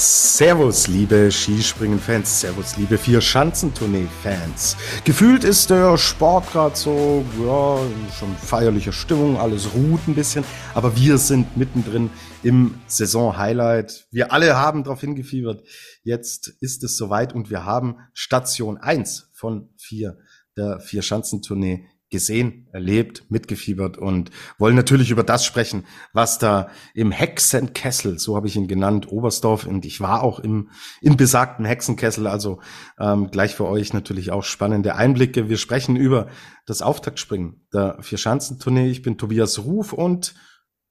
[0.00, 4.76] Servus, liebe Skispringen-Fans, Servus, liebe Vier-Schanzentournee-Fans.
[5.04, 7.80] Gefühlt ist der Sport gerade so, ja,
[8.16, 12.10] schon feierliche Stimmung, alles ruht ein bisschen, aber wir sind mittendrin
[12.44, 14.06] im Saison-Highlight.
[14.12, 15.64] Wir alle haben darauf hingefiebert.
[16.04, 20.16] Jetzt ist es soweit und wir haben Station 1 von 4
[20.56, 28.18] der Vier-Schanzentournee gesehen, erlebt, mitgefiebert und wollen natürlich über das sprechen, was da im Hexenkessel,
[28.18, 32.60] so habe ich ihn genannt, Oberstdorf, und ich war auch im, im besagten Hexenkessel, also
[32.98, 35.48] ähm, gleich für euch natürlich auch spannende Einblicke.
[35.48, 36.28] Wir sprechen über
[36.66, 38.88] das Auftaktspringen der Vierschanzentournee.
[38.88, 40.34] Ich bin Tobias Ruf und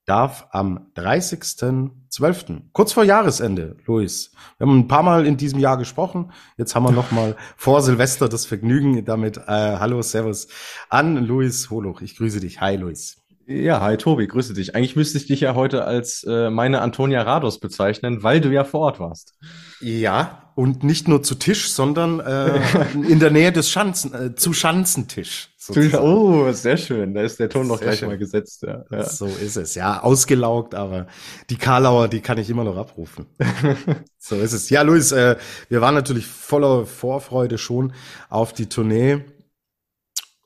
[0.08, 4.32] darf am 30.12., kurz vor Jahresende, Luis.
[4.58, 6.32] Wir haben ein paar Mal in diesem Jahr gesprochen.
[6.58, 9.38] Jetzt haben wir noch mal vor Silvester das Vergnügen damit.
[9.38, 10.48] Äh, hallo, Servus
[10.90, 12.02] an Luis Holoch.
[12.02, 12.62] Ich grüße dich.
[12.62, 13.18] Hi, Luis.
[13.46, 14.76] Ja, hi Tobi, grüße dich.
[14.76, 18.66] Eigentlich müsste ich dich ja heute als äh, meine Antonia Rados bezeichnen, weil du ja
[18.66, 19.38] vor Ort warst.
[19.80, 22.60] Ja, und nicht nur zu Tisch, sondern äh,
[23.08, 25.50] in der Nähe des Schanzen, äh, zu Schanzentisch.
[25.56, 26.04] Sozusagen.
[26.04, 27.14] Oh, sehr schön.
[27.14, 28.08] Da ist der Ton noch gleich schön.
[28.08, 28.64] mal gesetzt.
[28.64, 28.84] Ja.
[28.90, 29.04] ja.
[29.04, 29.76] So ist es.
[29.76, 31.06] Ja, ausgelaugt, aber
[31.52, 33.28] die Karlauer, die kann ich immer noch abrufen.
[34.18, 34.72] so ist es.
[34.72, 35.36] Ja, Luis, äh,
[35.70, 37.94] wir waren natürlich voller Vorfreude schon
[38.28, 39.26] auf die Tournee.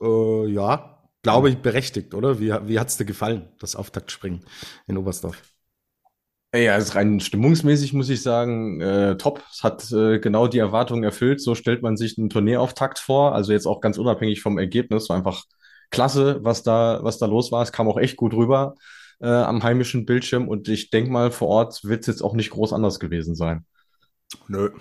[0.02, 2.42] Äh, ja, glaube ich, berechtigt, oder?
[2.42, 4.42] Wie, wie hat's dir gefallen, das Auftaktspringen
[4.88, 5.42] in Oberstdorf?
[6.54, 9.42] Ja, also rein stimmungsmäßig muss ich sagen, äh, top.
[9.52, 11.42] Es hat äh, genau die Erwartungen erfüllt.
[11.42, 13.34] So stellt man sich einen Turnierauftakt vor.
[13.34, 15.08] Also jetzt auch ganz unabhängig vom Ergebnis.
[15.08, 15.46] War einfach
[15.92, 17.64] klasse, was da, was da los war.
[17.64, 18.76] Es kam auch echt gut rüber
[19.22, 20.50] äh, am heimischen Bildschirm.
[20.50, 23.66] Und ich denke mal, vor Ort wird es jetzt auch nicht groß anders gewesen sein.
[24.50, 24.72] Nö,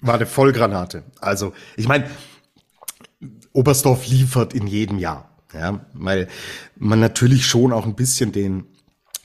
[0.00, 1.04] war eine Vollgranate.
[1.20, 2.08] Also, ich meine,
[3.52, 5.26] Oberstdorf liefert in jedem Jahr.
[5.52, 6.28] Ja, weil
[6.76, 8.69] man natürlich schon auch ein bisschen den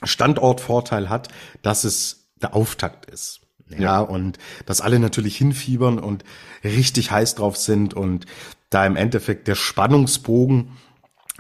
[0.08, 1.30] Standortvorteil hat,
[1.62, 3.42] dass es der Auftakt ist.
[3.70, 6.24] Ja, ja, und dass alle natürlich hinfiebern und
[6.64, 8.26] richtig heiß drauf sind und
[8.70, 10.72] da im Endeffekt der Spannungsbogen,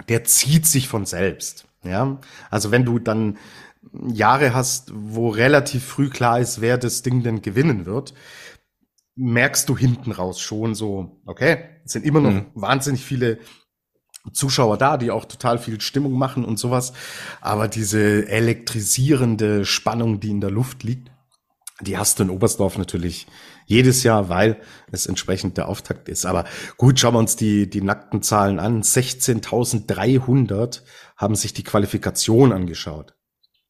[0.09, 1.65] der zieht sich von selbst.
[1.83, 3.37] Ja, also wenn du dann
[4.07, 8.15] Jahre hast, wo relativ früh klar ist, wer das Ding denn gewinnen wird,
[9.15, 12.45] merkst du hinten raus schon so, okay, es sind immer noch mhm.
[12.55, 13.39] wahnsinnig viele
[14.33, 16.93] Zuschauer da, die auch total viel Stimmung machen und sowas.
[17.41, 21.11] Aber diese elektrisierende Spannung, die in der Luft liegt,
[21.81, 23.27] die hast du in Oberstdorf natürlich
[23.65, 26.25] jedes Jahr, weil es entsprechend der Auftakt ist.
[26.25, 26.45] Aber
[26.77, 28.81] gut, schauen wir uns die, die nackten Zahlen an.
[28.81, 30.81] 16.300
[31.17, 33.15] haben sich die Qualifikation angeschaut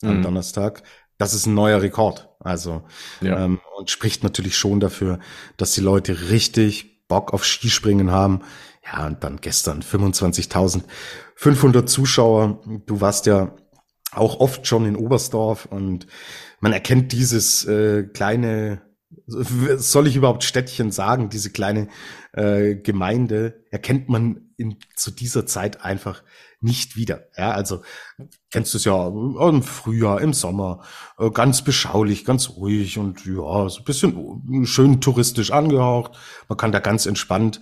[0.04, 0.24] am mhm.
[0.24, 0.84] Donnerstag.
[1.18, 2.30] Das ist ein neuer Rekord.
[2.40, 2.84] Also,
[3.22, 3.46] ja.
[3.46, 5.20] ähm, und spricht natürlich schon dafür,
[5.58, 8.42] dass die Leute richtig Bock auf Skispringen haben.
[8.86, 12.62] Ja, und dann gestern 25.500 Zuschauer.
[12.86, 13.56] Du warst ja
[14.12, 16.06] auch oft schon in Oberstdorf und
[16.60, 18.82] man erkennt dieses äh, kleine,
[19.28, 21.88] soll ich überhaupt Städtchen sagen, diese kleine
[22.34, 26.24] äh, Gemeinde, erkennt man in, zu dieser Zeit einfach
[26.62, 27.28] nicht wieder.
[27.38, 27.82] Ja, also
[28.52, 30.84] kennst du es ja im Frühjahr, im Sommer,
[31.18, 36.14] äh, ganz beschaulich, ganz ruhig und ja, so ein bisschen schön touristisch angehaucht.
[36.48, 37.60] Man kann da ganz entspannt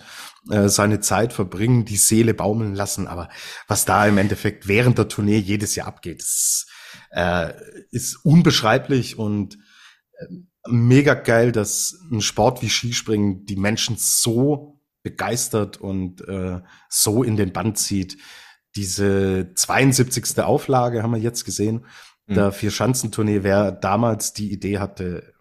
[0.49, 3.07] äh, seine Zeit verbringen, die Seele baumeln lassen.
[3.07, 3.29] Aber
[3.67, 6.67] was da im Endeffekt während der Tournee jedes Jahr abgeht, ist,
[7.11, 7.53] äh,
[7.91, 9.57] ist unbeschreiblich und
[10.17, 10.25] äh,
[10.67, 17.35] mega geil, dass ein Sport wie Skispringen die Menschen so begeistert und äh, so in
[17.35, 18.17] den Band zieht.
[18.75, 20.39] Diese 72.
[20.39, 21.85] Auflage haben wir jetzt gesehen.
[22.25, 22.33] Mhm.
[22.33, 25.33] Der Vier-Schanzentournee, wer damals die Idee hatte,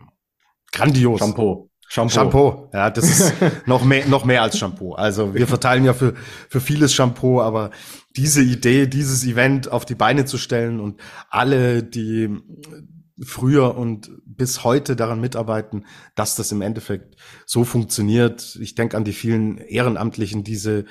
[0.73, 1.21] grandios.
[1.21, 1.71] Shampoo.
[1.93, 2.15] Shampoo.
[2.15, 3.35] Shampoo, ja, das ist
[3.67, 4.95] noch mehr, noch mehr als Shampoo.
[4.95, 6.15] Also wir verteilen ja für,
[6.49, 7.71] für vieles Shampoo, aber
[8.17, 12.31] diese Idee, dieses Event auf die Beine zu stellen und alle, die
[13.21, 15.85] früher und bis heute daran mitarbeiten,
[16.15, 18.57] dass das im Endeffekt so funktioniert.
[18.63, 20.87] Ich denke an die vielen Ehrenamtlichen, diese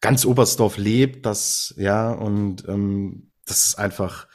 [0.00, 4.26] ganz Oberstdorf lebt, das, ja, und ähm, das ist einfach,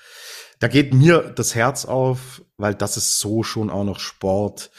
[0.61, 4.71] da geht mir das Herz auf, weil das ist so schon auch noch Sport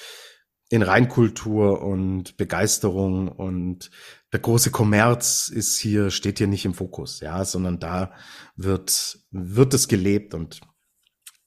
[0.69, 3.91] in Reinkultur und Begeisterung und
[4.33, 8.13] der große Kommerz ist hier, steht hier nicht im Fokus, ja, sondern da
[8.57, 10.61] wird, wird es gelebt und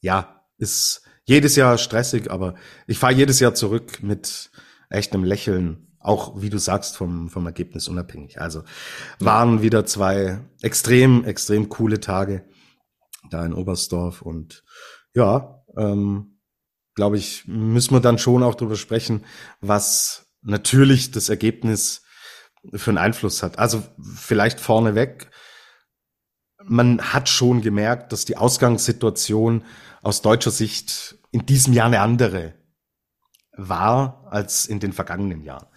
[0.02, 2.56] ja, ist jedes Jahr stressig, aber
[2.88, 4.52] ich fahre jedes Jahr zurück mit
[4.90, 8.40] echtem Lächeln, auch wie du sagst, vom, vom Ergebnis unabhängig.
[8.40, 8.64] Also
[9.20, 12.46] waren wieder zwei extrem, extrem coole Tage
[13.30, 14.64] da in Oberstdorf und
[15.14, 16.29] ja, ähm,
[17.00, 19.24] glaube ich, müssen wir dann schon auch drüber sprechen,
[19.62, 22.02] was natürlich das Ergebnis
[22.74, 23.58] für einen Einfluss hat.
[23.58, 23.82] Also
[24.16, 25.32] vielleicht vorneweg,
[26.62, 29.64] man hat schon gemerkt, dass die Ausgangssituation
[30.02, 32.54] aus deutscher Sicht in diesem Jahr eine andere
[33.54, 35.68] war als in den vergangenen Jahren.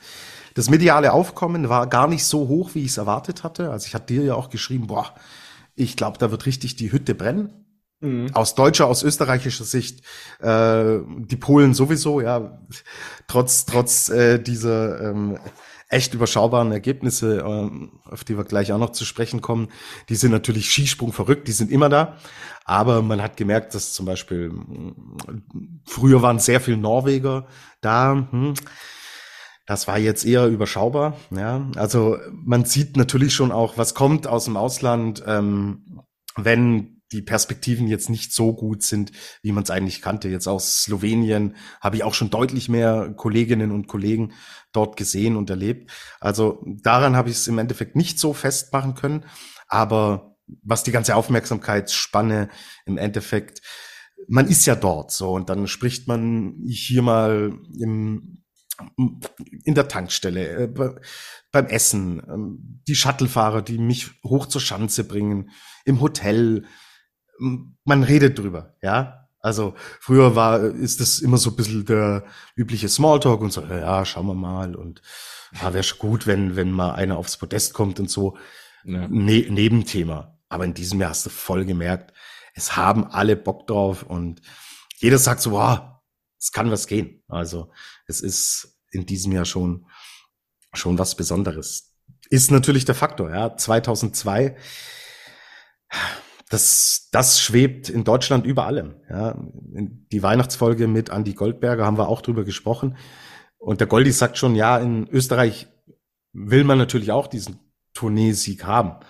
[0.55, 3.71] Das mediale Aufkommen war gar nicht so hoch, wie ich es erwartet hatte.
[3.71, 5.15] Also ich hatte dir ja auch geschrieben, boah,
[5.77, 7.62] ich glaube, da wird richtig die Hütte brennen.
[8.03, 8.35] Mhm.
[8.35, 10.03] Aus deutscher, aus österreichischer Sicht,
[10.41, 12.59] äh, die Polen sowieso, ja,
[13.29, 15.39] trotz, trotz äh, dieser ähm,
[15.89, 19.69] echt überschaubaren Ergebnisse, ähm, auf die wir gleich auch noch zu sprechen kommen,
[20.09, 22.17] die sind natürlich Skisprung verrückt, die sind immer da.
[22.65, 24.53] Aber man hat gemerkt, dass zum Beispiel
[25.85, 27.47] früher waren sehr viele Norweger
[27.81, 28.27] da.
[28.31, 28.55] Hm.
[29.67, 31.17] Das war jetzt eher überschaubar.
[31.31, 36.01] Ja, also man sieht natürlich schon auch, was kommt aus dem Ausland, ähm,
[36.37, 39.13] wenn die Perspektiven jetzt nicht so gut sind,
[39.43, 40.29] wie man es eigentlich kannte.
[40.29, 44.33] Jetzt aus Slowenien habe ich auch schon deutlich mehr Kolleginnen und Kollegen
[44.73, 45.91] dort gesehen und erlebt.
[46.21, 49.25] Also daran habe ich es im Endeffekt nicht so festmachen können.
[49.69, 52.49] Aber was die ganze Aufmerksamkeitsspanne
[52.87, 53.61] im Endeffekt,
[54.29, 58.43] man ist ja dort so und dann spricht man hier mal im
[58.97, 60.95] in der Tankstelle, äh,
[61.51, 65.51] beim Essen, äh, die Shuttlefahrer, die mich hoch zur Schanze bringen,
[65.85, 66.65] im Hotel,
[67.85, 69.29] man redet drüber, ja.
[69.41, 72.25] Also früher war, ist das immer so ein bisschen der
[72.55, 75.03] übliche Smalltalk und so, ja, schauen wir mal und
[75.61, 78.37] ja, wäre schon gut, wenn, wenn mal einer aufs Podest kommt und so.
[78.85, 79.09] Ja.
[79.09, 80.39] Ne Nebenthema.
[80.49, 82.13] Aber in diesem Jahr hast du voll gemerkt,
[82.55, 84.41] es haben alle Bock drauf und
[84.99, 85.81] jeder sagt so, wow,
[86.39, 87.23] es kann was gehen.
[87.27, 87.73] Also
[88.07, 89.87] es ist in diesem Jahr schon,
[90.73, 91.97] schon was Besonderes.
[92.31, 93.57] Ist natürlich der Faktor, ja.
[93.57, 94.57] 2002
[96.53, 98.97] das, das schwebt in Deutschland über allem.
[99.09, 99.39] Ja.
[99.41, 102.99] Die Weihnachtsfolge mit Andy Goldberger haben wir auch drüber gesprochen.
[103.57, 105.69] Und der Goldi sagt schon, ja, in Österreich
[106.35, 107.59] will man natürlich auch diesen
[107.95, 109.03] Tourneesieg haben.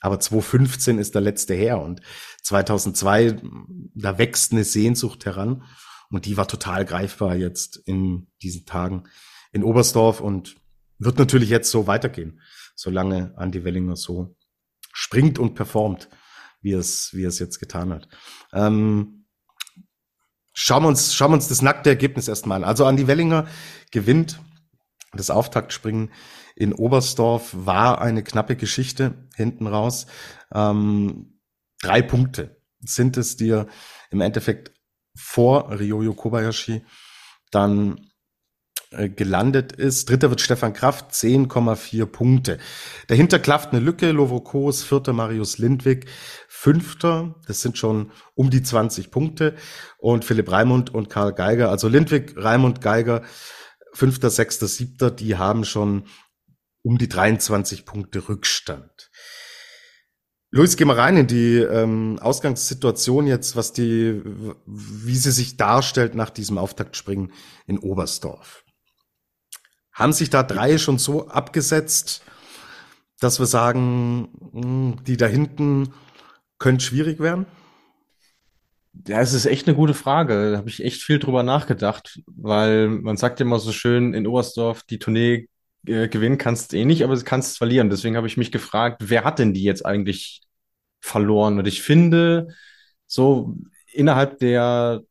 [0.00, 2.00] Aber 2015 ist der letzte her und
[2.42, 3.40] 2002,
[3.94, 5.62] da wächst eine Sehnsucht heran
[6.10, 9.04] und die war total greifbar jetzt in diesen Tagen
[9.52, 10.56] in Oberstdorf und
[10.98, 12.40] wird natürlich jetzt so weitergehen,
[12.74, 14.34] solange Andy Wellinger so
[14.92, 16.08] springt und performt
[16.60, 18.08] wie es, wie es jetzt getan hat.
[18.52, 19.26] Ähm,
[20.52, 22.68] schauen wir uns, schauen wir uns das nackte Ergebnis erstmal an.
[22.68, 23.46] Also Andi Wellinger
[23.90, 24.40] gewinnt
[25.12, 26.10] das Auftaktspringen
[26.54, 30.06] in Oberstdorf war eine knappe Geschichte hinten raus.
[30.52, 31.40] Ähm,
[31.80, 33.66] drei Punkte sind es dir
[34.10, 34.72] im Endeffekt
[35.16, 36.84] vor Ryoyo Kobayashi
[37.50, 38.09] dann
[38.90, 40.10] gelandet ist.
[40.10, 42.58] Dritter wird Stefan Kraft, 10,4 Punkte.
[43.06, 46.06] Dahinter klafft eine Lücke, Lovokos, vierter Marius Lindwig,
[46.48, 49.54] fünfter, das sind schon um die 20 Punkte
[49.98, 53.22] und Philipp Raimund und Karl Geiger, also Lindwig, Raimund, Geiger,
[53.92, 56.06] fünfter, sechster, siebter, die haben schon
[56.82, 59.10] um die 23 Punkte Rückstand.
[60.52, 64.20] Luis, geh mal rein in die ähm, Ausgangssituation jetzt, was die,
[64.66, 67.32] wie sie sich darstellt nach diesem Auftaktspringen
[67.68, 68.64] in Oberstdorf.
[70.00, 72.24] Haben sich da drei schon so abgesetzt,
[73.20, 75.92] dass wir sagen, hm, die da hinten
[76.58, 77.44] könnte schwierig werden?
[79.06, 80.52] Ja, es ist echt eine gute Frage.
[80.52, 84.84] Da habe ich echt viel drüber nachgedacht, weil man sagt immer so schön in Oberstdorf,
[84.84, 85.48] die Tournee
[85.86, 87.90] äh, gewinnen kannst eh nicht, aber du kannst verlieren.
[87.90, 90.40] Deswegen habe ich mich gefragt, wer hat denn die jetzt eigentlich
[91.02, 91.58] verloren?
[91.58, 92.48] Und ich finde,
[93.06, 93.54] so
[93.92, 95.02] innerhalb der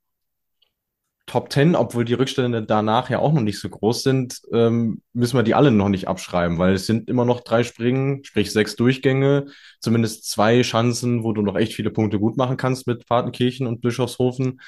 [1.29, 5.37] Top 10, obwohl die Rückstände danach ja auch noch nicht so groß sind, ähm, müssen
[5.37, 8.75] wir die alle noch nicht abschreiben, weil es sind immer noch drei Springen, sprich sechs
[8.75, 9.45] Durchgänge,
[9.79, 13.81] zumindest zwei Chancen, wo du noch echt viele Punkte gut machen kannst mit Partenkirchen und
[13.81, 14.59] Bischofshofen.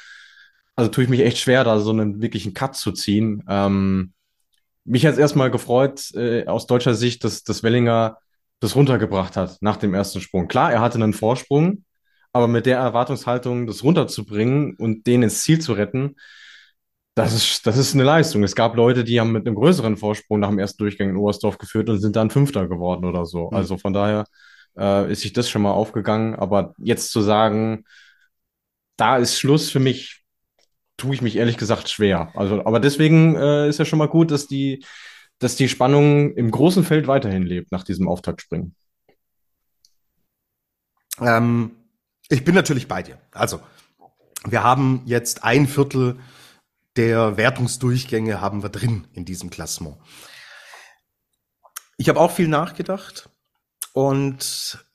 [0.75, 3.43] Also tue ich mich echt schwer, da so einen wirklichen Cut zu ziehen.
[3.49, 4.13] Ähm,
[4.85, 8.19] mich hat es erstmal gefreut, äh, aus deutscher Sicht, dass, dass Wellinger
[8.59, 10.47] das runtergebracht hat nach dem ersten Sprung.
[10.47, 11.85] Klar, er hatte einen Vorsprung,
[12.33, 16.17] aber mit der Erwartungshaltung, das runterzubringen und den ins Ziel zu retten,
[17.15, 18.43] das ist, das ist eine Leistung.
[18.43, 21.57] Es gab Leute, die haben mit einem größeren Vorsprung nach dem ersten Durchgang in Oberstdorf
[21.57, 23.49] geführt und sind dann Fünfter geworden oder so.
[23.49, 23.57] Mhm.
[23.57, 24.25] Also von daher
[24.77, 26.35] äh, ist sich das schon mal aufgegangen.
[26.35, 27.83] Aber jetzt zu sagen,
[28.95, 30.23] da ist Schluss für mich,
[30.95, 32.31] tue ich mich ehrlich gesagt schwer.
[32.35, 34.85] Also, aber deswegen äh, ist ja schon mal gut, dass die,
[35.39, 38.75] dass die Spannung im großen Feld weiterhin lebt nach diesem Auftaktspringen.
[41.19, 41.71] Ähm,
[42.29, 43.17] ich bin natürlich bei dir.
[43.31, 43.59] Also,
[44.45, 46.17] wir haben jetzt ein Viertel
[46.95, 49.97] der Wertungsdurchgänge haben wir drin in diesem Klassement.
[51.97, 53.29] Ich habe auch viel nachgedacht
[53.93, 54.85] und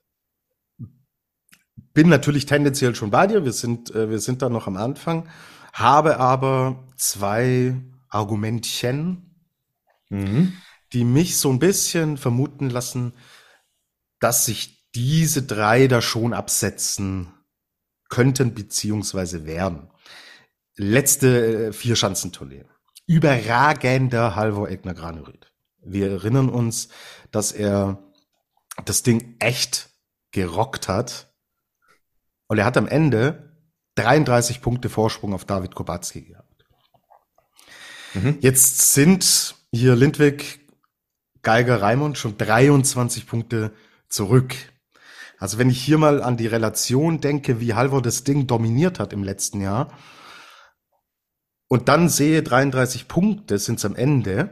[1.92, 3.44] bin natürlich tendenziell schon bei dir.
[3.44, 5.28] Wir sind, äh, wir sind da noch am Anfang.
[5.72, 7.76] habe aber zwei
[8.08, 9.34] Argumentchen,
[10.08, 10.54] mhm.
[10.92, 13.14] die mich so ein bisschen vermuten lassen,
[14.20, 17.32] dass sich diese drei da schon absetzen
[18.08, 19.90] könnten beziehungsweise werden.
[20.76, 22.64] Letzte äh, Vierschanzentournee.
[23.06, 25.52] Überragender Halvor Egner Granerüt.
[25.80, 26.88] Wir erinnern uns,
[27.30, 28.02] dass er
[28.85, 29.90] das Ding echt
[30.33, 31.33] gerockt hat.
[32.49, 33.56] Und er hat am Ende
[33.95, 36.66] 33 Punkte Vorsprung auf David Kubacki gehabt.
[38.14, 38.38] Mhm.
[38.40, 40.61] Jetzt sind hier Lindwig,
[41.42, 43.73] Geiger, Raimund schon 23 Punkte
[44.09, 44.54] zurück.
[45.38, 49.12] Also wenn ich hier mal an die Relation denke, wie Halvor das Ding dominiert hat
[49.12, 49.92] im letzten Jahr
[51.68, 54.50] und dann sehe 33 Punkte sind es am Ende,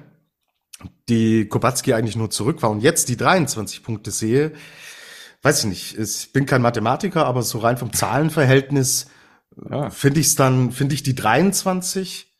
[1.08, 4.52] die Kubacki eigentlich nur zurück war und jetzt die 23 Punkte sehe,
[5.42, 9.06] weiß ich nicht, ich bin kein Mathematiker, aber so rein vom Zahlenverhältnis
[9.70, 9.90] ja.
[9.90, 12.32] finde ich es dann, finde ich die 23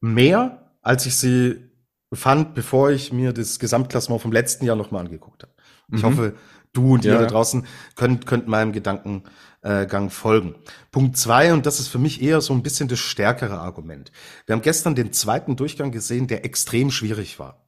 [0.00, 1.70] mehr, als ich sie
[2.12, 5.52] fand, bevor ich mir das Gesamtklassement vom letzten Jahr nochmal angeguckt habe.
[5.92, 6.06] Ich mhm.
[6.06, 6.34] hoffe,
[6.76, 7.14] du und ja.
[7.14, 10.54] ihr da draußen könnt, könnt meinem Gedankengang folgen.
[10.90, 14.12] Punkt zwei, und das ist für mich eher so ein bisschen das stärkere Argument.
[14.46, 17.66] Wir haben gestern den zweiten Durchgang gesehen, der extrem schwierig war.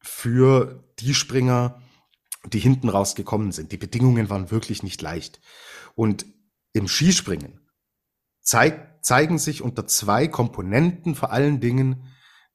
[0.00, 1.80] Für die Springer,
[2.46, 3.72] die hinten rausgekommen sind.
[3.72, 5.40] Die Bedingungen waren wirklich nicht leicht.
[5.94, 6.24] Und
[6.72, 7.60] im Skispringen
[8.40, 12.06] zeig, zeigen sich unter zwei Komponenten vor allen Dingen,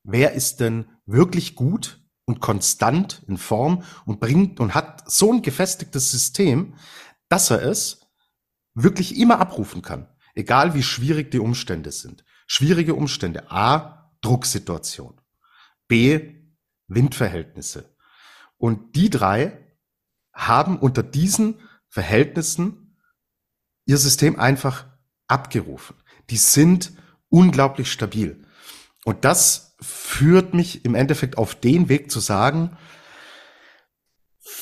[0.03, 5.41] wer ist denn wirklich gut und konstant in Form und bringt und hat so ein
[5.41, 6.75] gefestigtes System,
[7.29, 8.01] dass er es
[8.73, 12.23] wirklich immer abrufen kann, egal wie schwierig die Umstände sind.
[12.47, 13.51] Schwierige Umstände.
[13.51, 15.19] A, Drucksituation.
[15.87, 16.35] B,
[16.87, 17.95] Windverhältnisse.
[18.57, 19.59] Und die drei
[20.33, 22.97] haben unter diesen Verhältnissen
[23.85, 24.85] ihr System einfach
[25.27, 25.95] abgerufen.
[26.29, 26.91] Die sind
[27.29, 28.45] unglaublich stabil.
[29.03, 32.77] Und das führt mich im Endeffekt auf den Weg zu sagen,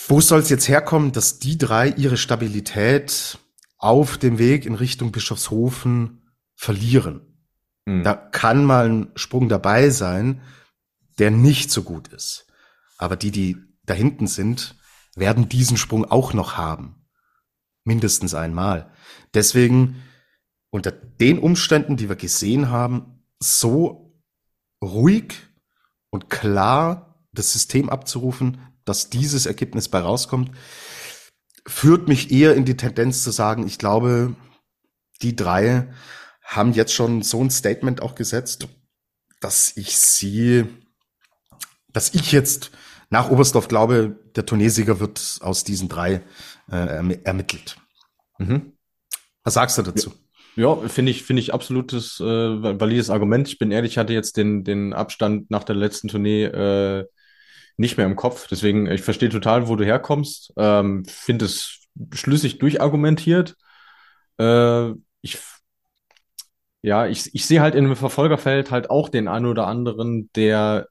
[0.07, 3.37] wo soll es jetzt herkommen, dass die drei ihre Stabilität
[3.77, 6.23] auf dem Weg in Richtung Bischofshofen
[6.55, 7.21] verlieren?
[7.85, 8.03] Mhm.
[8.03, 10.41] Da kann mal ein Sprung dabei sein,
[11.19, 12.47] der nicht so gut ist.
[12.97, 14.75] Aber die, die da hinten sind,
[15.15, 17.05] werden diesen Sprung auch noch haben.
[17.83, 18.91] Mindestens einmal.
[19.33, 20.01] Deswegen
[20.69, 24.02] unter den Umständen, die wir gesehen haben, so
[24.83, 25.33] ruhig
[26.09, 30.51] und klar das System abzurufen, dass dieses Ergebnis bei rauskommt,
[31.65, 34.35] führt mich eher in die Tendenz zu sagen, ich glaube,
[35.21, 35.91] die drei
[36.43, 38.67] haben jetzt schon so ein Statement auch gesetzt,
[39.39, 40.65] dass ich sie,
[41.91, 42.71] dass ich jetzt
[43.09, 46.21] nach Oberstdorf glaube, der Turniersieger wird aus diesen drei
[46.69, 47.77] äh, ermittelt.
[48.39, 48.73] Mhm.
[49.43, 50.09] Was sagst du dazu?
[50.09, 50.15] Ja,
[50.55, 53.47] finde ich, finde ich absolutes äh, valides Argument.
[53.47, 57.05] Ich bin ehrlich, ich hatte jetzt den, den Abstand nach der letzten Tournee äh,
[57.77, 58.47] nicht mehr im Kopf.
[58.47, 60.53] Deswegen, ich verstehe total, wo du herkommst.
[60.57, 61.79] Ähm, finde es
[62.13, 63.55] schlüssig durchargumentiert.
[64.39, 64.91] Äh,
[65.21, 65.39] ich
[66.83, 70.87] ja, ich, ich sehe halt in einem Verfolgerfeld halt auch den einen oder anderen, der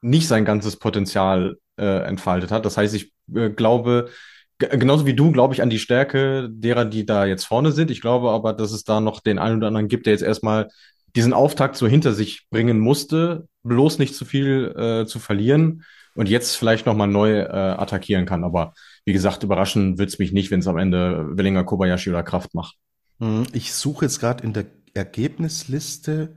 [0.00, 2.64] nicht sein ganzes Potenzial äh, entfaltet hat.
[2.64, 4.10] Das heißt, ich äh, glaube,
[4.58, 7.90] genauso wie du glaube ich an die Stärke derer, die da jetzt vorne sind.
[7.90, 10.68] Ich glaube aber, dass es da noch den einen oder anderen gibt, der jetzt erstmal
[11.14, 15.84] diesen Auftakt so hinter sich bringen musste, bloß nicht zu viel äh, zu verlieren
[16.14, 18.44] und jetzt vielleicht nochmal neu äh, attackieren kann.
[18.44, 22.54] Aber wie gesagt, überraschen wird's mich nicht, wenn es am Ende Wellinger, Kobayashi oder Kraft
[22.54, 22.76] macht.
[23.20, 26.34] Hm, ich suche jetzt gerade in der Ergebnisliste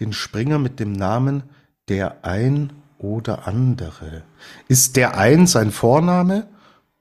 [0.00, 1.44] den Springer mit dem Namen
[1.88, 4.22] der ein oder andere.
[4.68, 6.46] Ist der ein sein Vorname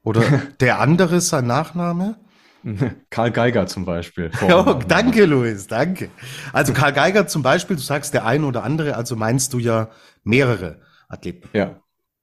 [0.04, 0.22] oder
[0.60, 2.18] der andere ist sein Nachname?
[3.10, 4.32] Karl Geiger zum Beispiel.
[4.42, 6.10] Oh, danke, Luis, danke.
[6.52, 9.90] Also Karl Geiger zum Beispiel, du sagst der eine oder andere, also meinst du ja
[10.24, 11.50] mehrere Athleten.
[11.54, 11.80] Ja.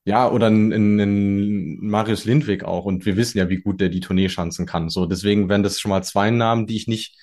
[0.06, 2.86] Ja, oder ein, Marius Lindwig auch.
[2.86, 4.88] Und wir wissen ja, wie gut der die Tournee schanzen kann.
[4.88, 7.18] So, deswegen wären das schon mal zwei Namen, die ich nicht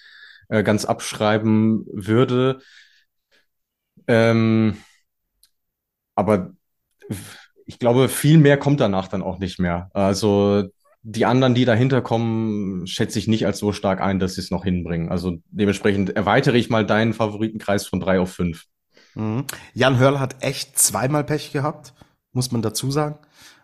[0.49, 2.59] äh, ganz abschreiben würde.
[4.07, 4.77] Ähm,
[6.13, 6.53] aber
[7.67, 9.91] ich glaube, viel mehr kommt danach dann auch nicht mehr.
[9.93, 10.63] Also
[11.03, 14.51] die anderen, die dahinter kommen, schätze ich nicht als so stark ein, dass sie es
[14.51, 15.09] noch hinbringen.
[15.09, 18.63] Also dementsprechend erweitere ich mal deinen Favoritenkreis von drei auf fünf.
[19.15, 19.45] Mhm.
[19.74, 21.93] Jan Hörl hat echt zweimal Pech gehabt,
[22.31, 23.19] muss man dazu sagen.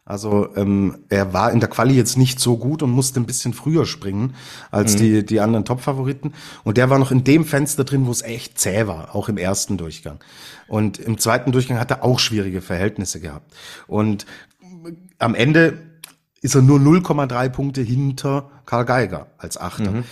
[0.05, 3.53] Also ähm, er war in der Quali jetzt nicht so gut und musste ein bisschen
[3.53, 4.35] früher springen
[4.69, 4.97] als mhm.
[4.97, 6.33] die, die anderen Top-Favoriten.
[6.65, 9.37] Und der war noch in dem Fenster drin, wo es echt zäh war, auch im
[9.37, 10.19] ersten Durchgang.
[10.67, 13.53] Und im zweiten Durchgang hat er auch schwierige Verhältnisse gehabt.
[13.87, 14.25] Und
[15.19, 15.77] am Ende
[16.41, 19.91] ist er nur 0,3 Punkte hinter Karl Geiger als Achter.
[19.91, 20.03] Mhm.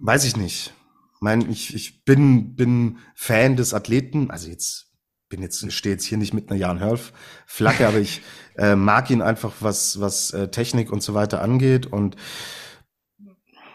[0.00, 0.74] Weiß ich nicht.
[1.20, 4.93] mein, ich, ich bin, bin Fan des Athleten, also jetzt
[5.28, 7.12] bin jetzt, stehe jetzt hier nicht mit einer Jan Hörf
[7.46, 8.22] Flagge, aber ich
[8.56, 11.86] äh, mag ihn einfach, was, was äh, Technik und so weiter angeht.
[11.86, 12.16] Und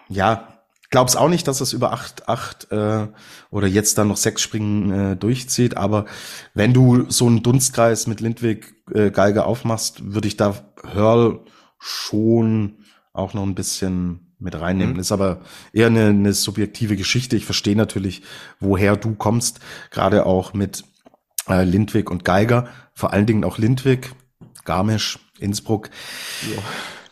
[0.07, 3.07] ja, glaub's auch nicht, dass es über acht, acht äh,
[3.51, 5.77] oder jetzt dann noch sechs Springen äh, durchzieht.
[5.77, 6.05] Aber
[6.53, 11.41] wenn du so einen Dunstkreis mit Lindwig äh, Geiger aufmachst, würde ich da Hörl
[11.77, 14.93] schon auch noch ein bisschen mit reinnehmen.
[14.93, 14.99] Mhm.
[14.99, 15.41] Ist aber
[15.73, 17.35] eher eine, eine subjektive Geschichte.
[17.35, 18.23] Ich verstehe natürlich,
[18.59, 19.59] woher du kommst,
[19.91, 20.85] gerade auch mit
[21.49, 24.11] äh, Lindwig und Geiger, vor allen Dingen auch Lindwig,
[24.65, 25.89] Garmisch, Innsbruck.
[26.55, 26.61] Ja.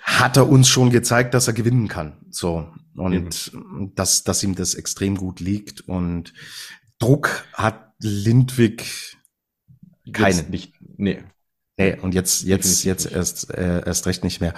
[0.01, 2.13] Hat er uns schon gezeigt, dass er gewinnen kann.
[2.29, 2.69] So.
[2.95, 3.91] Und mhm.
[3.95, 5.81] dass, dass ihm das extrem gut liegt.
[5.81, 6.33] Und
[6.99, 9.17] Druck hat Lindwig
[10.11, 10.37] keinen.
[10.37, 11.23] Jetzt nicht, nee.
[11.79, 14.55] Nee, und jetzt, jetzt, jetzt erst, äh, erst recht nicht mehr.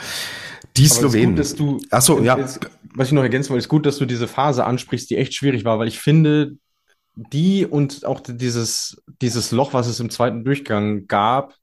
[0.77, 1.31] Die Slowenen.
[1.31, 2.37] Gut, dass du, Ach so, ja.
[2.95, 5.65] was ich noch ergänzen wollte, ist gut, dass du diese Phase ansprichst, die echt schwierig
[5.65, 6.55] war, weil ich finde,
[7.31, 11.53] die und auch dieses, dieses Loch, was es im zweiten Durchgang gab,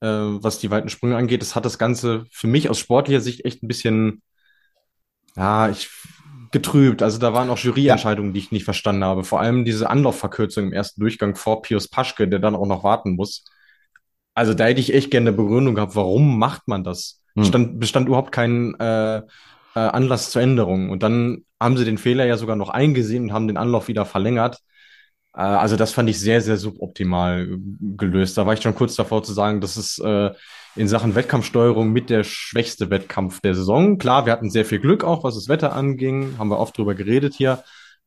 [0.00, 3.44] äh, was die weiten Sprünge angeht, das hat das Ganze für mich aus sportlicher Sicht
[3.44, 4.22] echt ein bisschen,
[5.36, 5.90] ja, ich
[6.52, 7.02] getrübt.
[7.02, 9.24] Also da waren auch Juryentscheidungen, die ich nicht verstanden habe.
[9.24, 13.14] Vor allem diese Anlaufverkürzung im ersten Durchgang vor Pius Paschke, der dann auch noch warten
[13.14, 13.44] muss.
[14.34, 17.22] Also da hätte ich echt gerne eine Begründung gehabt, warum macht man das?
[17.36, 17.44] Hm.
[17.44, 19.22] Stand, bestand überhaupt kein äh, äh,
[19.74, 20.90] Anlass zur Änderung.
[20.90, 24.04] Und dann haben sie den Fehler ja sogar noch eingesehen und haben den Anlauf wieder
[24.04, 24.58] verlängert.
[25.34, 27.48] Äh, also das fand ich sehr, sehr suboptimal
[27.96, 28.38] gelöst.
[28.38, 30.30] Da war ich schon kurz davor zu sagen, das ist äh,
[30.76, 33.98] in Sachen Wettkampfsteuerung mit der schwächste Wettkampf der Saison.
[33.98, 36.94] Klar, wir hatten sehr viel Glück auch, was das Wetter anging, haben wir oft drüber
[36.94, 37.62] geredet hier.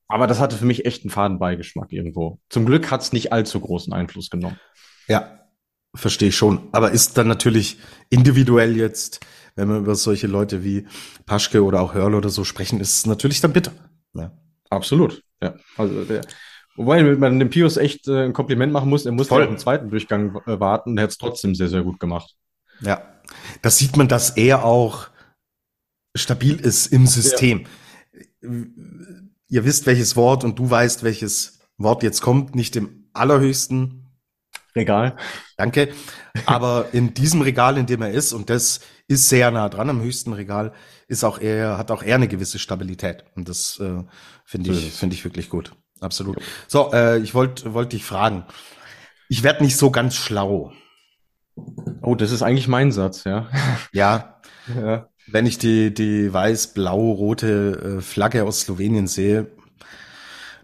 [0.07, 2.39] Aber das hatte für mich echt einen Fadenbeigeschmack irgendwo.
[2.49, 4.59] Zum Glück hat es nicht allzu großen Einfluss genommen.
[5.07, 5.39] Ja,
[5.95, 6.69] verstehe ich schon.
[6.71, 7.77] Aber ist dann natürlich
[8.09, 9.21] individuell jetzt,
[9.55, 10.87] wenn wir über solche Leute wie
[11.25, 13.71] Paschke oder auch Hörl oder so sprechen, ist es natürlich dann bitter.
[14.13, 14.31] Ja.
[14.69, 15.23] Absolut.
[15.41, 15.55] Ja.
[15.77, 16.21] Also der,
[16.75, 19.05] Wobei man dem Pius echt äh, ein Kompliment machen muss.
[19.05, 21.83] Er musste ja im zweiten Durchgang äh, warten und er hat es trotzdem sehr, sehr
[21.83, 22.36] gut gemacht.
[22.81, 23.03] Ja,
[23.62, 25.07] das sieht man, dass er auch
[26.15, 27.65] stabil ist im System.
[28.41, 28.49] Ja.
[29.49, 33.99] Ihr wisst welches Wort und du weißt welches Wort jetzt kommt, nicht im allerhöchsten
[34.75, 35.15] Regal.
[35.57, 35.93] Danke.
[36.47, 40.01] Aber in diesem Regal, in dem er ist, und das ist sehr nah dran am
[40.01, 40.73] höchsten Regal,
[41.07, 43.25] ist auch er, hat auch er eine gewisse Stabilität.
[43.36, 44.03] Und das äh,
[44.43, 46.37] finde ich, finde ich wirklich gut absolut.
[46.67, 48.45] So, äh, ich wollte wollt dich fragen.
[49.29, 50.73] Ich werde nicht so ganz schlau.
[52.01, 53.49] Oh, das ist eigentlich mein Satz, ja.
[53.93, 54.41] Ja.
[54.75, 55.07] ja.
[55.27, 59.51] Wenn ich die, die weiß-blau-rote äh, Flagge aus Slowenien sehe,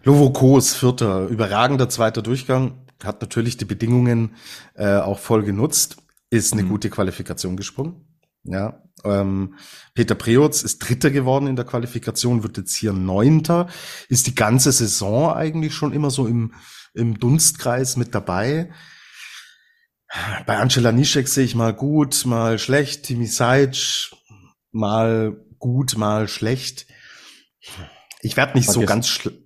[0.02, 4.34] Lovokos Vierter, überragender zweiter Durchgang, hat natürlich die Bedingungen
[4.74, 5.96] äh, auch voll genutzt,
[6.30, 6.68] ist eine mhm.
[6.68, 8.09] gute Qualifikation gesprungen.
[8.44, 9.56] Ja, ähm,
[9.94, 13.68] Peter Preutz ist Dritter geworden in der Qualifikation, wird jetzt hier Neunter,
[14.08, 16.54] ist die ganze Saison eigentlich schon immer so im,
[16.94, 18.72] im Dunstkreis mit dabei.
[20.46, 24.12] Bei Angela Nischek sehe ich mal gut, mal schlecht, Timi Seitsch
[24.72, 26.86] mal gut, mal schlecht.
[28.22, 29.38] Ich werde nicht war so ganz schlecht.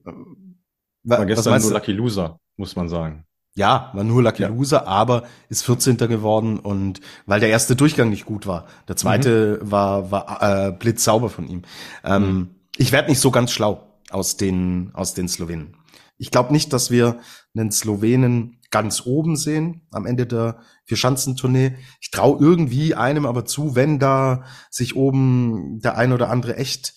[1.03, 3.27] War gestern nur Lucky Loser, muss man sagen.
[3.57, 4.49] Ja, war nur Lucky ja.
[4.49, 5.97] Loser, aber ist 14.
[5.97, 8.67] geworden und weil der erste Durchgang nicht gut war.
[8.89, 9.71] Der zweite mhm.
[9.71, 11.63] war, war äh, blitzsauber von ihm.
[12.03, 12.51] Ähm, mhm.
[12.77, 15.77] Ich werde nicht so ganz schlau aus den, aus den Slowenen.
[16.17, 17.21] Ich glaube nicht, dass wir
[17.57, 21.77] einen Slowenen ganz oben sehen am Ende der Vierschanzentournee.
[22.01, 26.95] Ich traue irgendwie einem aber zu, wenn da sich oben der ein oder andere echt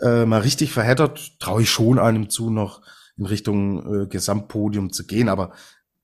[0.00, 2.80] äh, mal richtig verheddert, traue ich schon einem zu, noch
[3.18, 5.28] in Richtung äh, Gesamtpodium zu gehen.
[5.28, 5.52] Aber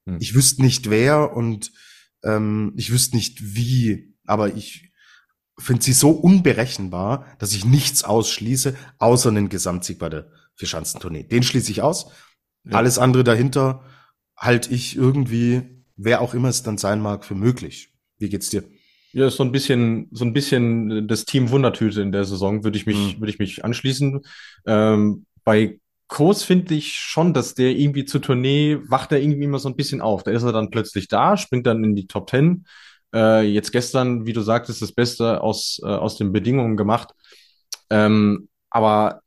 [0.06, 0.18] hm.
[0.20, 1.72] Ich wüsste nicht wer und
[2.24, 4.92] ähm, ich wüsste nicht wie, aber ich
[5.58, 11.24] finde sie so unberechenbar, dass ich nichts ausschließe, außer einen Gesamtsieg bei der Vierschanzentournee.
[11.24, 12.10] Den schließe ich aus.
[12.64, 12.72] Ja.
[12.78, 13.84] Alles andere dahinter
[14.36, 15.62] halte ich irgendwie,
[15.96, 17.94] wer auch immer es dann sein mag, für möglich.
[18.18, 18.64] Wie geht's dir?
[19.12, 22.84] Ja, so ein bisschen, so ein bisschen das Team Wundertüte in der Saison würde ich
[22.84, 23.20] mich, hm.
[23.20, 24.20] würde ich mich anschließen.
[24.66, 29.58] Ähm, bei Kurs finde ich schon, dass der irgendwie zur Tournee wacht er irgendwie immer
[29.58, 30.22] so ein bisschen auf.
[30.22, 32.66] Da ist er dann plötzlich da, springt dann in die Top Ten.
[33.14, 37.12] Äh, jetzt gestern, wie du sagtest, das Beste aus, äh, aus den Bedingungen gemacht.
[37.90, 39.22] Ähm, aber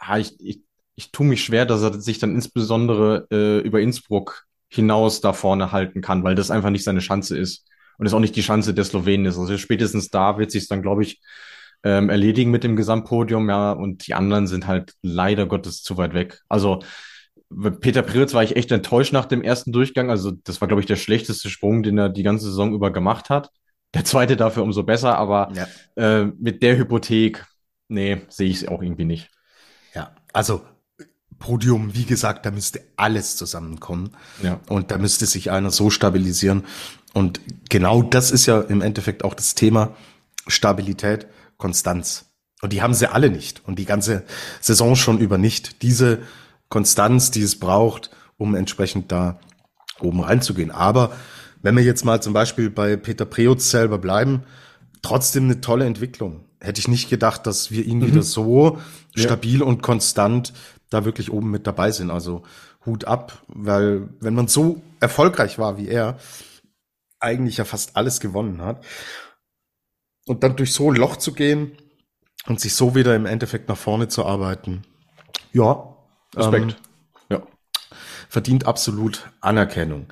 [0.00, 0.60] ja, ich, ich,
[0.94, 5.72] ich tue mich schwer, dass er sich dann insbesondere äh, über Innsbruck hinaus da vorne
[5.72, 7.66] halten kann, weil das einfach nicht seine Chance ist.
[7.98, 9.38] Und ist auch nicht die Chance der Slowenen ist.
[9.38, 11.20] Also spätestens da wird sich dann, glaube ich,
[11.84, 16.14] ähm, erledigen mit dem Gesamtpodium, ja, und die anderen sind halt leider Gottes zu weit
[16.14, 16.40] weg.
[16.48, 16.80] Also
[17.80, 20.10] Peter Priritz war ich echt enttäuscht nach dem ersten Durchgang.
[20.10, 23.30] Also das war, glaube ich, der schlechteste Sprung, den er die ganze Saison über gemacht
[23.30, 23.50] hat.
[23.94, 25.66] Der zweite dafür umso besser, aber ja.
[25.96, 27.44] äh, mit der Hypothek,
[27.88, 29.28] nee, sehe ich es auch irgendwie nicht.
[29.94, 30.62] Ja, also
[31.38, 34.16] Podium, wie gesagt, da müsste alles zusammenkommen.
[34.42, 34.60] Ja.
[34.68, 36.64] Und da müsste sich einer so stabilisieren.
[37.12, 39.94] Und genau das ist ja im Endeffekt auch das Thema
[40.46, 41.26] Stabilität,
[41.62, 42.24] Konstanz.
[42.60, 43.62] Und die haben sie alle nicht.
[43.64, 44.24] Und die ganze
[44.60, 45.82] Saison schon über nicht.
[45.82, 46.18] Diese
[46.68, 49.38] Konstanz, die es braucht, um entsprechend da
[50.00, 50.72] oben reinzugehen.
[50.72, 51.12] Aber
[51.62, 54.42] wenn wir jetzt mal zum Beispiel bei Peter Preutz selber bleiben,
[55.02, 56.44] trotzdem eine tolle Entwicklung.
[56.60, 58.08] Hätte ich nicht gedacht, dass wir ihn mhm.
[58.08, 58.78] wieder so
[59.14, 59.22] ja.
[59.22, 60.52] stabil und konstant
[60.90, 62.10] da wirklich oben mit dabei sind.
[62.10, 62.42] Also
[62.84, 66.18] Hut ab, weil wenn man so erfolgreich war wie er,
[67.20, 68.84] eigentlich ja fast alles gewonnen hat.
[70.26, 71.76] Und dann durch so ein Loch zu gehen
[72.46, 74.82] und sich so wieder im Endeffekt nach vorne zu arbeiten,
[75.52, 75.96] ja.
[76.34, 76.76] Respekt.
[77.30, 77.42] Ähm, ja.
[78.28, 80.06] Verdient absolut Anerkennung.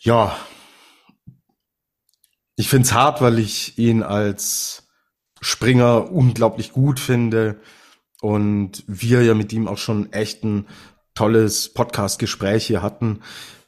[0.00, 0.36] Ja.
[2.56, 4.88] Ich find's hart, weil ich ihn als
[5.40, 7.60] Springer unglaublich gut finde
[8.20, 10.68] und wir ja mit ihm auch schon echt ein
[11.14, 13.20] tolles Podcast-Gespräch hier hatten.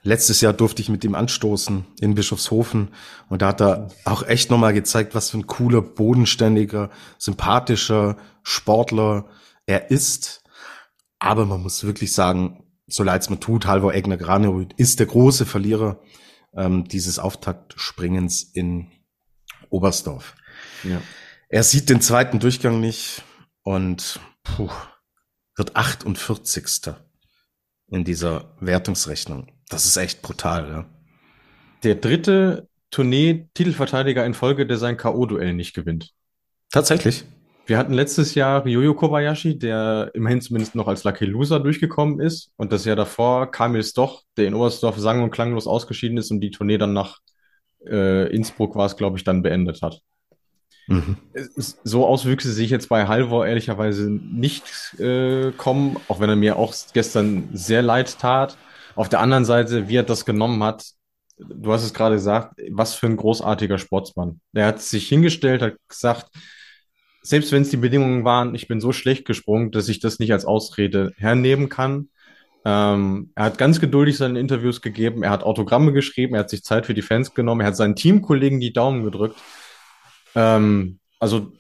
[0.06, 2.88] Letztes Jahr durfte ich mit ihm anstoßen in Bischofshofen
[3.30, 9.24] und da hat er auch echt nochmal gezeigt, was für ein cooler, bodenständiger, sympathischer Sportler
[9.64, 10.44] er ist.
[11.18, 15.06] Aber man muss wirklich sagen, so leid es mir tut, Halvor Egner Granerud ist der
[15.06, 16.02] große Verlierer
[16.54, 18.88] ähm, dieses Auftaktspringens in
[19.70, 20.34] Oberstdorf.
[20.82, 21.00] Ja.
[21.48, 23.22] Er sieht den zweiten Durchgang nicht
[23.62, 24.68] und puh,
[25.56, 26.92] wird 48.
[27.86, 29.53] in dieser Wertungsrechnung.
[29.74, 30.84] Das ist echt brutal, ja.
[31.82, 36.12] Der dritte Tournee-Titelverteidiger in Folge, der sein K.O.-Duell nicht gewinnt.
[36.70, 37.24] Tatsächlich.
[37.66, 42.52] Wir hatten letztes Jahr Ryoyo Kobayashi, der immerhin zumindest noch als Lucky Loser durchgekommen ist.
[42.56, 46.40] Und das Jahr davor Kamil Stoch, der in Oberstdorf sang- und klanglos ausgeschieden ist und
[46.40, 47.18] die Tournee dann nach
[47.84, 50.02] äh, Innsbruck war es, glaube ich, dann beendet hat.
[50.86, 51.16] Mhm.
[51.82, 56.60] So Auswüchse sehe ich jetzt bei Halvor ehrlicherweise nicht äh, kommen, auch wenn er mir
[56.60, 58.56] auch gestern sehr leid tat.
[58.96, 60.86] Auf der anderen Seite, wie er das genommen hat,
[61.38, 64.40] du hast es gerade gesagt, was für ein großartiger Sportsmann.
[64.52, 66.28] Der hat sich hingestellt, hat gesagt,
[67.22, 70.32] selbst wenn es die Bedingungen waren, ich bin so schlecht gesprungen, dass ich das nicht
[70.32, 72.10] als Ausrede hernehmen kann.
[72.66, 76.62] Ähm, er hat ganz geduldig seine Interviews gegeben, er hat Autogramme geschrieben, er hat sich
[76.62, 79.36] Zeit für die Fans genommen, er hat seinen Teamkollegen die Daumen gedrückt.
[80.34, 81.52] Ähm, also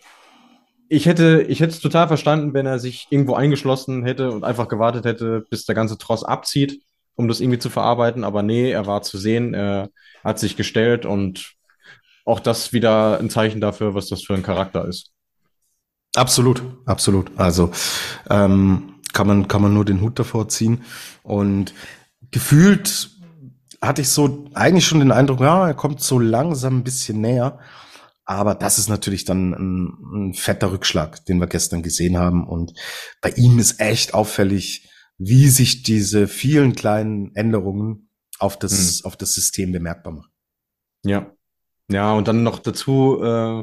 [0.88, 4.68] ich hätte, ich hätte es total verstanden, wenn er sich irgendwo eingeschlossen hätte und einfach
[4.68, 6.80] gewartet hätte, bis der ganze Tross abzieht,
[7.16, 8.24] um das irgendwie zu verarbeiten.
[8.24, 9.90] Aber nee, er war zu sehen, er
[10.22, 11.54] hat sich gestellt und
[12.24, 15.10] auch das wieder ein Zeichen dafür, was das für ein Charakter ist.
[16.16, 17.30] Absolut, absolut.
[17.36, 17.70] Also
[18.30, 20.84] ähm, kann man kann man nur den Hut davor ziehen
[21.22, 21.74] und
[22.30, 23.10] gefühlt
[23.80, 27.58] hatte ich so eigentlich schon den Eindruck, ja, er kommt so langsam ein bisschen näher.
[28.26, 32.48] Aber das ist natürlich dann ein, ein, fetter Rückschlag, den wir gestern gesehen haben.
[32.48, 32.72] Und
[33.20, 34.83] bei ihm ist echt auffällig,
[35.18, 39.06] wie sich diese vielen kleinen Änderungen auf das, hm.
[39.06, 40.30] auf das System bemerkbar machen.
[41.04, 41.30] Ja.
[41.90, 43.62] Ja, und dann noch dazu äh,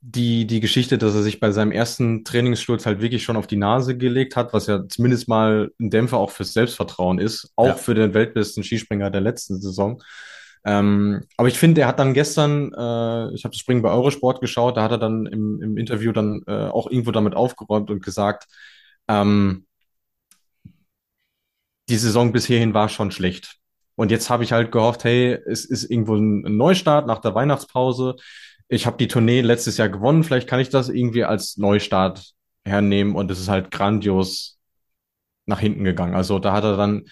[0.00, 3.56] die, die Geschichte, dass er sich bei seinem ersten Trainingssturz halt wirklich schon auf die
[3.56, 7.74] Nase gelegt hat, was ja zumindest mal ein Dämpfer auch fürs Selbstvertrauen ist, auch ja.
[7.74, 10.00] für den weltbesten Skispringer der letzten Saison.
[10.64, 14.40] Ähm, aber ich finde, er hat dann gestern, äh, ich habe das Springen bei Eurosport
[14.40, 18.04] geschaut, da hat er dann im, im Interview dann äh, auch irgendwo damit aufgeräumt und
[18.04, 18.46] gesagt,
[19.08, 19.66] ähm,
[21.88, 23.56] die Saison bis hierhin war schon schlecht.
[23.96, 28.16] Und jetzt habe ich halt gehofft, hey, es ist irgendwo ein Neustart nach der Weihnachtspause.
[28.68, 32.32] Ich habe die Tournee letztes Jahr gewonnen, vielleicht kann ich das irgendwie als Neustart
[32.64, 34.58] hernehmen und es ist halt grandios
[35.46, 36.14] nach hinten gegangen.
[36.14, 37.06] Also da hat er dann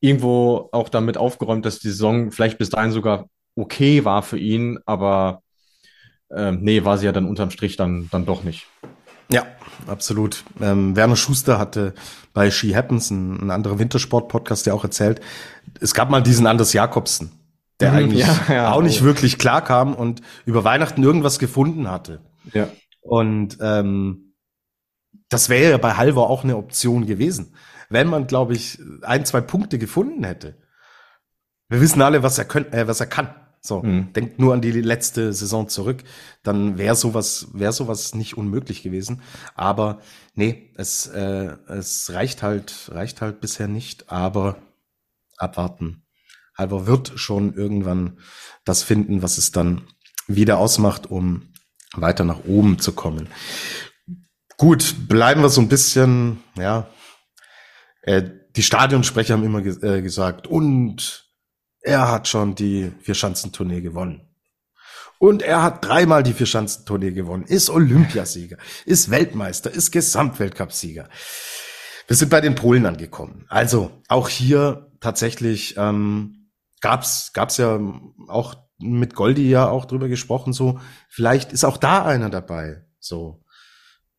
[0.00, 4.78] irgendwo auch damit aufgeräumt, dass die Saison vielleicht bis dahin sogar okay war für ihn,
[4.86, 5.42] aber
[6.30, 8.66] äh, nee, war sie ja dann unterm Strich dann, dann doch nicht.
[9.30, 9.46] Ja,
[9.86, 10.44] absolut.
[10.60, 11.94] Ähm, Werner Schuster hatte
[12.32, 15.20] bei She Happens, ein, ein anderer Wintersport-Podcast, der auch erzählt,
[15.80, 17.32] es gab mal diesen Anders Jakobsen,
[17.80, 19.04] der mhm, eigentlich ja, ja, auch nicht oh.
[19.04, 22.20] wirklich klar kam und über Weihnachten irgendwas gefunden hatte.
[22.52, 22.68] Ja.
[23.00, 24.34] Und ähm,
[25.28, 27.54] das wäre ja bei Halvor auch eine Option gewesen
[27.88, 30.56] wenn man, glaube ich, ein, zwei Punkte gefunden hätte.
[31.68, 33.34] Wir wissen alle, was er, könnt, äh, was er kann.
[33.66, 34.12] So, mhm.
[34.12, 36.04] denkt nur an die letzte Saison zurück,
[36.42, 39.22] dann wäre sowas, wäre sowas nicht unmöglich gewesen.
[39.54, 40.00] Aber
[40.34, 44.10] nee, es, äh, es reicht halt, reicht halt bisher nicht.
[44.10, 44.58] Aber
[45.38, 46.02] abwarten.
[46.58, 48.18] Halber wird schon irgendwann
[48.66, 49.88] das finden, was es dann
[50.26, 51.54] wieder ausmacht, um
[51.94, 53.28] weiter nach oben zu kommen.
[54.58, 56.90] Gut, bleiben wir so ein bisschen, ja,
[58.02, 58.22] äh,
[58.56, 61.23] die Stadionsprecher haben immer ge äh, gesagt, und
[61.84, 64.22] er hat schon die Vierschanzentournee gewonnen.
[65.18, 71.08] Und er hat dreimal die Vierschanzentournee gewonnen, ist Olympiasieger, ist Weltmeister, ist Gesamtweltcupsieger.
[72.06, 73.46] Wir sind bei den Polen angekommen.
[73.48, 77.80] Also auch hier tatsächlich ähm, gab's gab's ja
[78.28, 80.52] auch mit Goldi ja auch drüber gesprochen.
[80.52, 82.84] So vielleicht ist auch da einer dabei.
[82.98, 83.44] So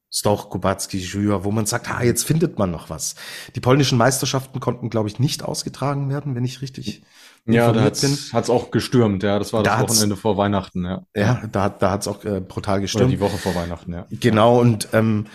[0.09, 3.15] Stoch, Kubacki, Jür, wo man sagt, ah, jetzt findet man noch was.
[3.53, 7.03] Die polnischen Meisterschaften konnten, glaube ich, nicht ausgetragen werden, wenn ich richtig
[7.45, 8.17] ja, da hat's, bin.
[8.33, 9.37] hat's auch gestürmt, ja.
[9.39, 11.05] Das war da das Wochenende vor Weihnachten, ja.
[11.15, 13.07] Ja, da hat da hat's auch äh, brutal gestürmt.
[13.07, 14.05] Oder die Woche vor Weihnachten, ja.
[14.09, 15.27] Genau, und ähm,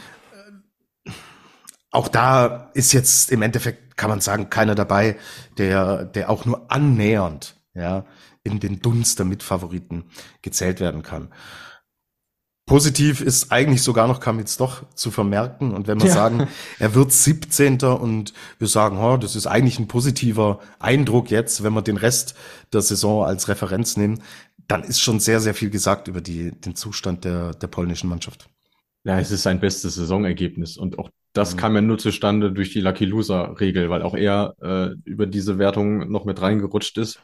[1.90, 5.16] auch da ist jetzt im Endeffekt, kann man sagen, keiner dabei,
[5.58, 8.04] der, der auch nur annähernd, ja,
[8.42, 10.04] in den Dunst der Mitfavoriten
[10.42, 11.28] gezählt werden kann.
[12.70, 15.74] Positiv ist eigentlich sogar noch kam jetzt doch zu vermerken.
[15.74, 16.14] Und wenn wir ja.
[16.14, 16.46] sagen,
[16.78, 17.80] er wird 17.
[17.82, 22.36] und wir sagen, oh, das ist eigentlich ein positiver Eindruck jetzt, wenn wir den Rest
[22.72, 24.22] der Saison als Referenz nehmen,
[24.68, 28.48] dann ist schon sehr, sehr viel gesagt über die, den Zustand der, der polnischen Mannschaft.
[29.02, 30.76] Ja, es ist sein bestes Saisonergebnis.
[30.76, 31.58] Und auch das mhm.
[31.58, 36.08] kam ja nur zustande durch die Lucky Loser-Regel, weil auch er äh, über diese Wertung
[36.08, 37.20] noch mit reingerutscht ist.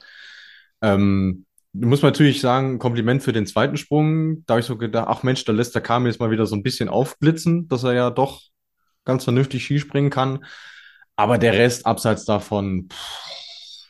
[0.82, 1.46] Ähm,
[1.80, 4.44] muss man natürlich sagen, Kompliment für den zweiten Sprung.
[4.46, 6.56] Da habe ich so gedacht, ach Mensch, da lässt der Kamil jetzt mal wieder so
[6.56, 8.42] ein bisschen aufblitzen, dass er ja doch
[9.04, 10.44] ganz vernünftig Skispringen kann.
[11.16, 13.86] Aber der Rest, abseits davon, pff,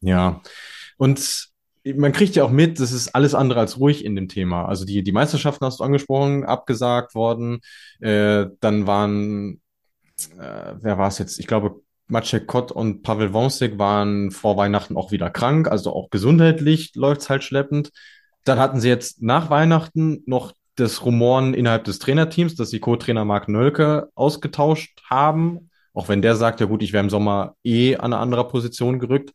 [0.00, 0.42] ja.
[0.96, 1.48] Und
[1.84, 4.66] man kriegt ja auch mit, das ist alles andere als ruhig in dem Thema.
[4.66, 7.60] Also die, die Meisterschaften hast du angesprochen, abgesagt worden.
[8.00, 9.60] Äh, dann waren,
[10.38, 11.40] äh, wer war es jetzt?
[11.40, 11.80] Ich glaube,
[12.12, 17.22] Maciek Kott und Pavel Wonsek waren vor Weihnachten auch wieder krank, also auch gesundheitlich läuft
[17.22, 17.90] es halt schleppend.
[18.44, 23.24] Dann hatten sie jetzt nach Weihnachten noch das Rumoren innerhalb des Trainerteams, dass sie Co-Trainer
[23.24, 27.96] Marc Nölke ausgetauscht haben, auch wenn der sagt, ja gut, ich wäre im Sommer eh
[27.96, 29.32] an eine andere Position gerückt.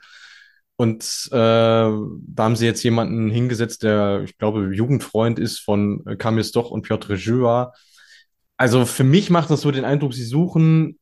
[0.75, 6.43] Und äh, da haben sie jetzt jemanden hingesetzt, der, ich glaube, Jugendfreund ist von Kamil
[6.43, 7.73] Stoch und Piotr Jua.
[8.55, 10.99] Also für mich macht das so den Eindruck, sie suchen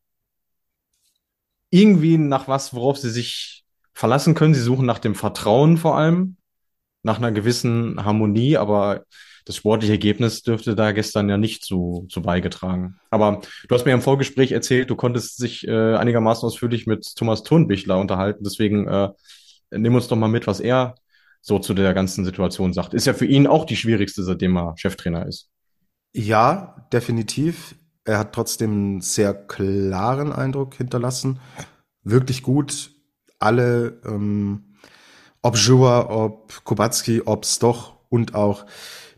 [1.69, 4.53] irgendwie nach was, worauf sie sich verlassen können.
[4.53, 6.37] Sie suchen nach dem Vertrauen vor allem,
[7.03, 9.03] nach einer gewissen Harmonie, aber
[9.45, 12.99] das sportliche Ergebnis dürfte da gestern ja nicht zu, zu beigetragen.
[13.11, 17.43] Aber du hast mir im Vorgespräch erzählt, du konntest dich äh, einigermaßen ausführlich mit Thomas
[17.43, 18.43] Thurnbichler unterhalten.
[18.43, 19.09] Deswegen äh,
[19.71, 20.95] nimm uns doch mal mit, was er
[21.41, 22.95] so zu der ganzen Situation sagt.
[22.95, 25.51] Ist ja für ihn auch die schwierigste, seitdem er Cheftrainer ist.
[26.11, 27.75] Ja, definitiv.
[28.05, 31.39] Er hat trotzdem einen sehr klaren Eindruck hinterlassen.
[32.03, 32.91] Wirklich gut.
[33.39, 34.75] Alle, ähm,
[35.41, 38.65] ob Joa, ob Kubacki, ob Stoch und auch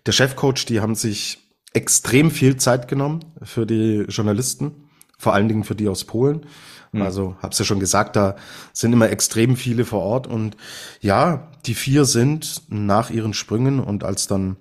[0.06, 4.87] der Chefcoach, die haben sich extrem viel Zeit genommen für die Journalisten,
[5.18, 6.46] vor allen Dingen für die aus Polen.
[6.92, 7.02] Mhm.
[7.02, 8.36] Also hab's ja schon gesagt, da
[8.74, 10.56] sind immer extrem viele vor Ort und
[11.02, 14.58] ja, die vier sind nach ihren Sprüngen und als dann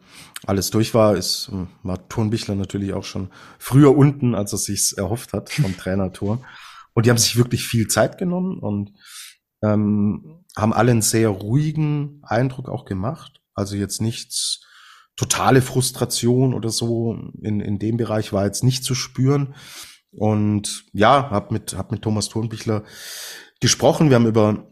[0.46, 1.50] alles durch war, ist,
[1.82, 6.44] war Turnbichler natürlich auch schon früher unten, als er sich's erhofft hat vom Trainer Turn.
[6.94, 8.92] Und die haben sich wirklich viel Zeit genommen und
[9.62, 13.40] ähm, haben alle einen sehr ruhigen Eindruck auch gemacht.
[13.54, 14.64] Also jetzt nichts,
[15.16, 19.54] totale Frustration oder so in, in dem Bereich war jetzt nicht zu spüren.
[20.16, 22.84] Und ja, hab mit, hab mit Thomas Turnbichler
[23.60, 24.08] gesprochen.
[24.08, 24.66] Wir haben über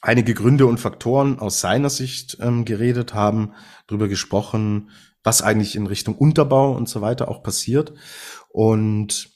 [0.00, 3.54] einige Gründe und Faktoren aus seiner Sicht ähm, geredet, haben
[3.86, 4.90] darüber gesprochen,
[5.22, 7.94] was eigentlich in Richtung Unterbau und so weiter auch passiert.
[8.50, 9.30] Und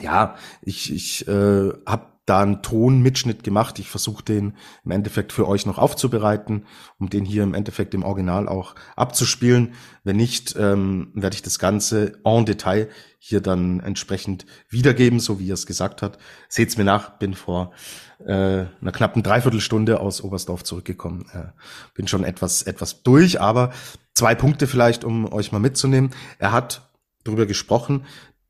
[0.00, 3.78] ja, ich, ich äh, habe da einen Tonmitschnitt gemacht.
[3.78, 6.66] Ich versuche den im Endeffekt für euch noch aufzubereiten,
[6.98, 9.74] um den hier im Endeffekt im Original auch abzuspielen.
[10.04, 15.50] Wenn nicht, ähm, werde ich das Ganze en Detail hier dann entsprechend wiedergeben, so wie
[15.50, 16.18] er es gesagt hat.
[16.48, 17.72] Seht's mir nach, bin vor
[18.20, 21.26] äh, einer knappen Dreiviertelstunde aus Oberstdorf zurückgekommen.
[21.32, 21.52] Äh,
[21.94, 23.72] bin schon etwas, etwas durch, aber
[24.14, 26.10] zwei Punkte vielleicht, um euch mal mitzunehmen.
[26.38, 26.90] Er hat
[27.24, 28.04] darüber gesprochen,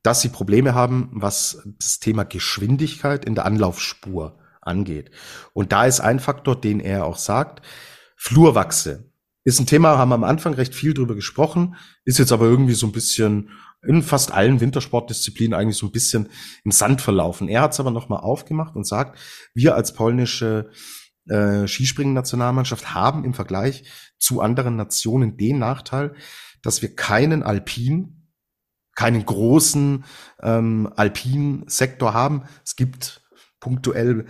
[0.04, 5.10] dass sie Probleme haben, was das Thema Geschwindigkeit in der Anlaufspur angeht.
[5.54, 7.66] Und da ist ein Faktor, den er auch sagt,
[8.14, 9.10] Flurwachse.
[9.44, 12.74] Ist ein Thema, haben wir am Anfang recht viel drüber gesprochen, ist jetzt aber irgendwie
[12.74, 13.50] so ein bisschen
[13.86, 16.28] in fast allen Wintersportdisziplinen eigentlich so ein bisschen
[16.64, 17.48] im Sand verlaufen.
[17.48, 19.18] Er hat es aber nochmal aufgemacht und sagt,
[19.54, 20.70] wir als polnische
[21.28, 23.84] äh, Skispringen-Nationalmannschaft haben im Vergleich
[24.18, 26.14] zu anderen Nationen den Nachteil,
[26.62, 28.23] dass wir keinen Alpin,
[28.94, 30.04] keinen großen
[30.42, 32.42] ähm, Alpin-Sektor haben.
[32.64, 33.22] Es gibt
[33.60, 34.26] punktuell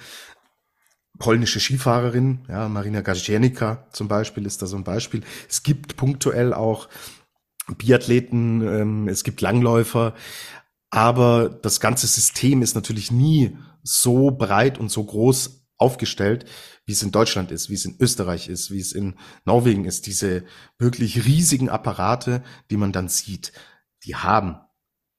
[1.18, 5.22] polnische Skifahrerinnen, ja, Marina Gazienica zum Beispiel ist da so ein Beispiel.
[5.48, 6.88] Es gibt punktuell auch
[7.79, 10.14] Biathleten, ähm, es gibt Langläufer,
[10.90, 16.46] aber das ganze System ist natürlich nie so breit und so groß aufgestellt,
[16.87, 20.07] wie es in Deutschland ist, wie es in Österreich ist, wie es in Norwegen ist.
[20.07, 20.44] Diese
[20.79, 23.53] wirklich riesigen Apparate, die man dann sieht,
[24.05, 24.57] die haben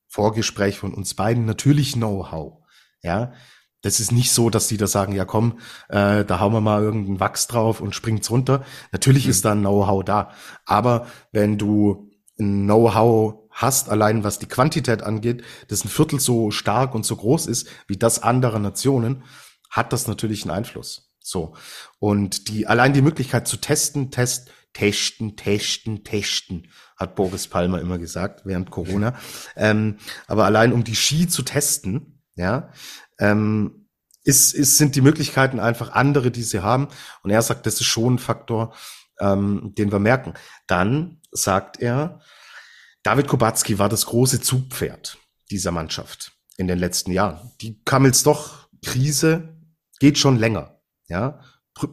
[0.08, 2.63] Vorgespräch von uns beiden natürlich Know-how.
[3.02, 3.34] Ja,
[3.82, 6.82] das ist nicht so, dass die da sagen, ja komm, äh, da hauen wir mal
[6.82, 8.65] irgendeinen Wachs drauf und springt's runter.
[8.91, 9.32] Natürlich mhm.
[9.32, 10.32] ist da ein Know-how da.
[10.65, 16.50] Aber wenn du ein Know-how hast, allein was die Quantität angeht, das ein Viertel so
[16.52, 19.24] stark und so groß ist wie das anderer Nationen,
[19.69, 21.12] hat das natürlich einen Einfluss.
[21.19, 21.56] So.
[22.00, 27.98] Und die, allein die Möglichkeit zu testen, test, testen, testen, testen, hat Boris Palmer immer
[27.98, 29.18] gesagt während Corona.
[29.56, 32.70] Ähm, aber allein um die Ski zu testen, ja,
[33.18, 33.88] ähm,
[34.24, 36.90] ist, ist, sind die Möglichkeiten einfach andere, die sie haben.
[37.24, 38.76] Und er sagt, das ist schon ein Faktor,
[39.20, 40.34] ähm, den wir merken.
[40.68, 42.20] Dann sagt er,
[43.02, 45.18] David Kubacki war das große Zugpferd
[45.52, 47.52] dieser Mannschaft in den letzten Jahren.
[47.62, 49.58] Die doch Krise
[50.00, 50.82] geht schon länger.
[51.08, 51.40] Ja,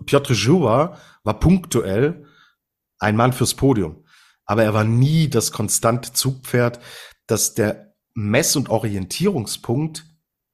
[0.06, 2.26] Piotr Joua war punktuell
[3.02, 4.04] ein Mann fürs Podium,
[4.44, 6.80] aber er war nie das konstante Zugpferd,
[7.26, 10.04] dass der Mess- und Orientierungspunkt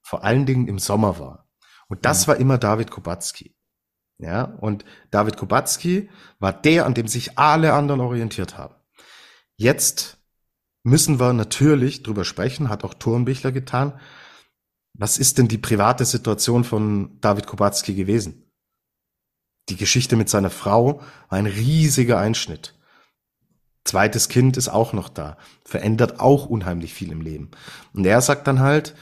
[0.02, 1.48] vor allen Dingen im Sommer war.
[1.88, 2.28] Und das mhm.
[2.28, 3.54] war immer David Kubacki.
[4.20, 8.74] Ja, und David Kubacki war der, an dem sich alle anderen orientiert haben.
[9.56, 10.18] Jetzt
[10.82, 14.00] müssen wir natürlich drüber sprechen, hat auch Thurnbichler getan.
[14.94, 18.47] Was ist denn die private Situation von David Kubacki gewesen?
[19.68, 22.74] Die Geschichte mit seiner Frau war ein riesiger Einschnitt.
[23.85, 27.50] Zweites Kind ist auch noch da, verändert auch unheimlich viel im Leben.
[27.94, 28.94] Und er sagt dann halt,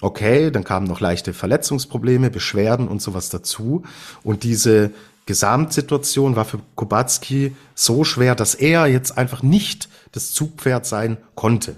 [0.00, 3.82] Okay, dann kamen noch leichte Verletzungsprobleme, Beschwerden und sowas dazu.
[4.22, 4.92] Und diese
[5.26, 11.76] Gesamtsituation war für Kubacki so schwer, dass er jetzt einfach nicht das Zugpferd sein konnte.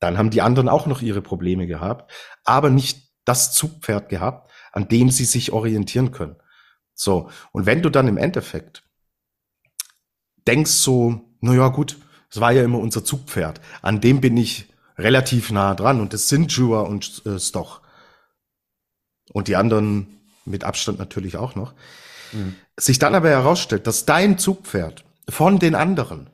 [0.00, 2.10] Dann haben die anderen auch noch ihre Probleme gehabt,
[2.44, 6.36] aber nicht das Zugpferd gehabt, an dem sie sich orientieren können.
[6.94, 7.30] So.
[7.52, 8.82] Und wenn du dann im Endeffekt
[10.46, 11.98] denkst so, na ja, gut,
[12.30, 16.28] es war ja immer unser Zugpferd, an dem bin ich relativ nah dran und das
[16.28, 17.80] sind Jua und äh, Stoch.
[19.32, 21.74] Und die anderen mit Abstand natürlich auch noch.
[22.32, 22.54] Mhm.
[22.78, 26.28] Sich dann aber herausstellt, dass dein Zugpferd von den anderen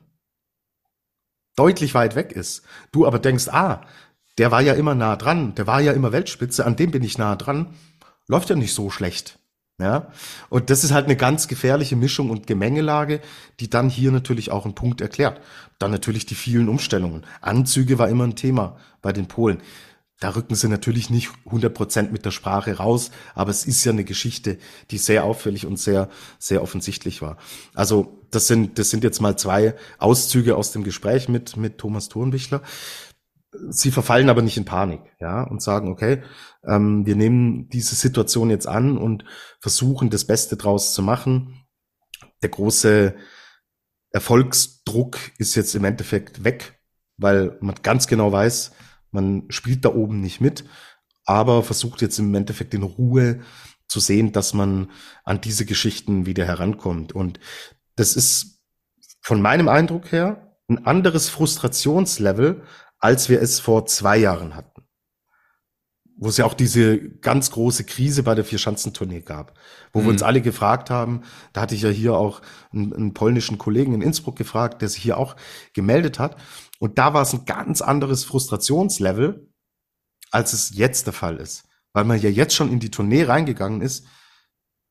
[1.55, 2.63] deutlich weit weg ist.
[2.91, 3.85] Du aber denkst, ah,
[4.37, 7.17] der war ja immer nah dran, der war ja immer Weltspitze, an dem bin ich
[7.17, 7.75] nah dran,
[8.27, 9.39] läuft ja nicht so schlecht.
[9.81, 10.11] Ja,
[10.49, 13.19] und das ist halt eine ganz gefährliche Mischung und Gemengelage,
[13.59, 15.41] die dann hier natürlich auch einen Punkt erklärt.
[15.79, 17.25] Dann natürlich die vielen Umstellungen.
[17.41, 19.57] Anzüge war immer ein Thema bei den Polen.
[20.19, 23.91] Da rücken sie natürlich nicht 100 Prozent mit der Sprache raus, aber es ist ja
[23.91, 24.59] eine Geschichte,
[24.91, 27.37] die sehr auffällig und sehr, sehr offensichtlich war.
[27.73, 32.07] Also das sind, das sind jetzt mal zwei Auszüge aus dem Gespräch mit, mit Thomas
[32.07, 32.61] Thurnbichler.
[33.69, 36.23] Sie verfallen aber nicht in Panik, ja, und sagen, okay,
[36.65, 39.25] ähm, wir nehmen diese Situation jetzt an und
[39.59, 41.65] versuchen das Beste draus zu machen.
[42.41, 43.15] Der große
[44.11, 46.79] Erfolgsdruck ist jetzt im Endeffekt weg,
[47.17, 48.71] weil man ganz genau weiß,
[49.11, 50.63] man spielt da oben nicht mit,
[51.25, 53.41] aber versucht jetzt im Endeffekt in Ruhe
[53.87, 54.89] zu sehen, dass man
[55.25, 57.13] an diese Geschichten wieder herankommt.
[57.13, 57.39] Und
[57.95, 58.61] das ist
[59.21, 62.63] von meinem Eindruck her ein anderes Frustrationslevel,
[63.01, 64.83] als wir es vor zwei Jahren hatten.
[66.15, 69.57] Wo es ja auch diese ganz große Krise bei der Vierschanzentournee gab,
[69.91, 70.03] wo mhm.
[70.05, 73.93] wir uns alle gefragt haben, da hatte ich ja hier auch einen, einen, polnischen Kollegen
[73.95, 75.35] in Innsbruck gefragt, der sich hier auch
[75.73, 76.37] gemeldet hat.
[76.79, 79.51] Und da war es ein ganz anderes Frustrationslevel,
[80.29, 81.67] als es jetzt der Fall ist.
[81.91, 84.05] Weil man ja jetzt schon in die Tournee reingegangen ist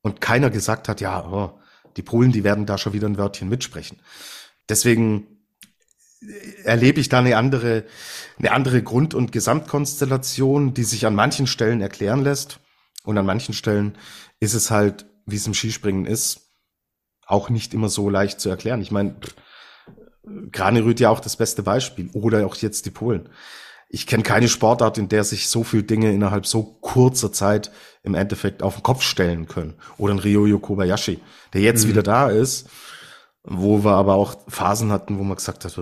[0.02, 1.60] und keiner gesagt hat, ja, oh,
[1.96, 4.02] die Polen, die werden da schon wieder ein Wörtchen mitsprechen.
[4.68, 5.29] Deswegen
[6.64, 7.84] erlebe ich da eine andere,
[8.38, 12.60] eine andere Grund- und Gesamtkonstellation, die sich an manchen Stellen erklären lässt.
[13.04, 13.96] Und an manchen Stellen
[14.40, 16.50] ist es halt, wie es im Skispringen ist,
[17.26, 18.82] auch nicht immer so leicht zu erklären.
[18.82, 19.16] Ich meine,
[20.52, 22.10] Granerüt ja auch das beste Beispiel.
[22.12, 23.28] Oder auch jetzt die Polen.
[23.88, 28.14] Ich kenne keine Sportart, in der sich so viele Dinge innerhalb so kurzer Zeit im
[28.14, 29.74] Endeffekt auf den Kopf stellen können.
[29.96, 31.18] Oder ein Ryoyo Kobayashi,
[31.54, 31.90] der jetzt mhm.
[31.90, 32.68] wieder da ist
[33.42, 35.78] wo wir aber auch Phasen hatten, wo man gesagt hat,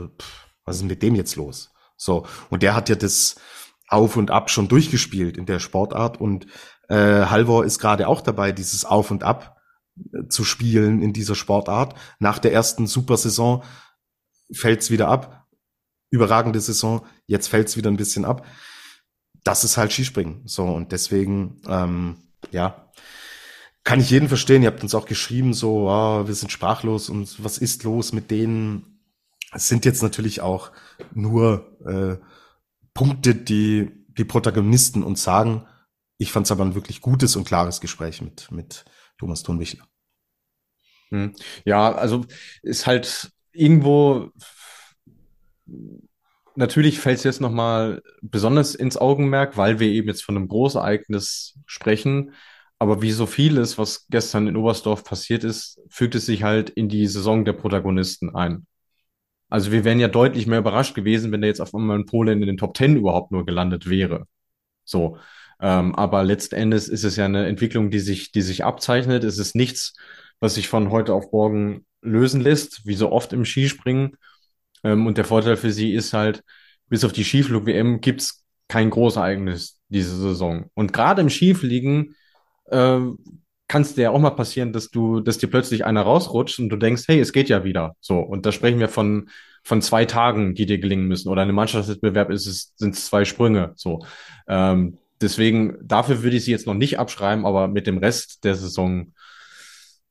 [0.64, 1.70] was ist mit dem jetzt los?
[1.96, 3.36] So, und der hat ja das
[3.88, 6.46] Auf und Ab schon durchgespielt in der Sportart und
[6.88, 9.56] äh, Halvor ist gerade auch dabei, dieses Auf und Ab
[9.96, 11.94] äh, zu spielen in dieser Sportart.
[12.18, 13.64] Nach der ersten Supersaison
[14.52, 15.46] fällt's wieder ab.
[16.10, 18.46] Überragende Saison, jetzt fällt's wieder ein bisschen ab.
[19.44, 20.42] Das ist halt Skispringen.
[20.46, 22.90] So, und deswegen, ähm, ja,
[23.88, 24.60] kann ich jeden verstehen.
[24.60, 28.30] Ihr habt uns auch geschrieben, so, oh, wir sind sprachlos und was ist los mit
[28.30, 29.00] denen?
[29.50, 30.72] Es sind jetzt natürlich auch
[31.14, 32.22] nur äh,
[32.92, 35.66] Punkte, die die Protagonisten uns sagen.
[36.18, 38.84] Ich fand es aber ein wirklich gutes und klares Gespräch mit, mit
[39.16, 39.86] Thomas Thunwichler.
[41.08, 41.32] Hm.
[41.64, 42.26] Ja, also
[42.60, 44.32] ist halt irgendwo
[46.56, 51.58] natürlich fällt es jetzt nochmal besonders ins Augenmerk, weil wir eben jetzt von einem Großereignis
[51.64, 52.34] sprechen.
[52.78, 56.88] Aber wie so vieles, was gestern in Oberstdorf passiert ist, fügt es sich halt in
[56.88, 58.66] die Saison der Protagonisten ein.
[59.48, 62.40] Also wir wären ja deutlich mehr überrascht gewesen, wenn der jetzt auf einmal in Polen
[62.42, 64.26] in den Top Ten überhaupt nur gelandet wäre.
[64.84, 65.18] So.
[65.60, 69.24] Ähm, aber letzten Endes ist es ja eine Entwicklung, die sich, die sich abzeichnet.
[69.24, 69.94] Es ist nichts,
[70.40, 74.16] was sich von heute auf morgen lösen lässt, wie so oft im Skispringen.
[74.84, 76.44] Ähm, und der Vorteil für sie ist halt,
[76.88, 80.70] bis auf die Skiflug-WM gibt's kein Großereignis diese Saison.
[80.74, 82.14] Und gerade im Skifliegen
[82.70, 83.00] äh,
[83.68, 86.70] kann es dir ja auch mal passieren, dass du, dass dir plötzlich einer rausrutscht und
[86.70, 87.94] du denkst, hey, es geht ja wieder.
[88.00, 88.18] So.
[88.18, 89.28] Und da sprechen wir von,
[89.62, 91.28] von zwei Tagen, die dir gelingen müssen.
[91.28, 93.72] Oder in einem Mannschaftswettbewerb ist es, sind es zwei Sprünge.
[93.76, 94.04] So.
[94.48, 98.54] Ähm, deswegen, dafür würde ich sie jetzt noch nicht abschreiben, aber mit dem Rest der
[98.54, 99.12] Saison,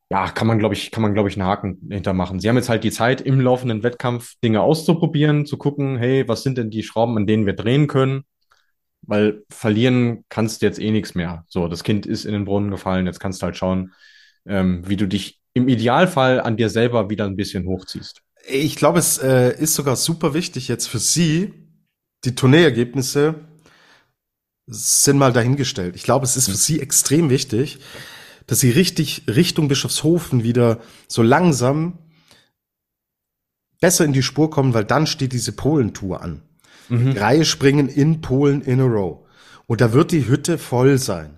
[0.10, 2.39] ja, kann man, glaube ich, kann man, glaube ich, einen Haken hintermachen.
[2.39, 6.43] Sie haben jetzt halt die Zeit, im laufenden Wettkampf Dinge auszuprobieren, zu gucken, hey, was
[6.43, 8.24] sind denn die Schrauben, an denen wir drehen können?
[9.02, 11.45] Weil verlieren kannst du jetzt eh nichts mehr.
[11.48, 13.93] So, das Kind ist in den Brunnen gefallen, jetzt kannst du halt schauen,
[14.45, 18.22] ähm, wie du dich im Idealfall an dir selber wieder ein bisschen hochziehst.
[18.48, 21.54] Ich glaube, es äh, ist sogar super wichtig jetzt für Sie,
[22.26, 23.36] die Tourneeergebnisse
[24.68, 25.95] sind mal dahingestellt.
[25.95, 27.80] Ich glaube, es ist für Sie extrem wichtig,
[28.45, 32.00] dass Sie richtig Richtung Bischofshofen wieder so langsam
[33.80, 36.41] besser in die Spur kommen, weil dann steht diese Polentour an.
[36.90, 37.12] Mhm.
[37.12, 39.20] Reihe springen in Polen in a row.
[39.66, 41.38] Und da wird die Hütte voll sein,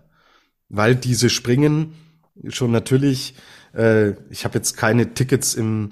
[0.69, 1.93] weil diese Springen
[2.47, 3.35] schon natürlich,
[3.75, 5.91] äh, ich habe jetzt keine Tickets im,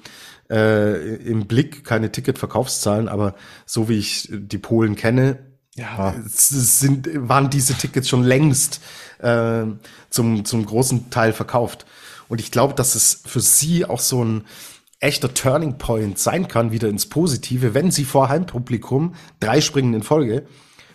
[0.49, 3.35] äh, im Blick, keine Ticketverkaufszahlen, aber
[3.65, 5.39] so wie ich die Polen kenne,
[5.75, 6.15] ja.
[6.25, 8.81] sind, waren diese Tickets schon längst
[9.19, 9.63] äh,
[10.09, 11.85] zum, zum großen Teil verkauft.
[12.29, 14.45] Und ich glaube, dass es für sie auch so ein
[14.99, 20.03] echter Turning Point sein kann, wieder ins Positive, wenn sie vor Heimpublikum drei Springen in
[20.03, 20.47] Folge,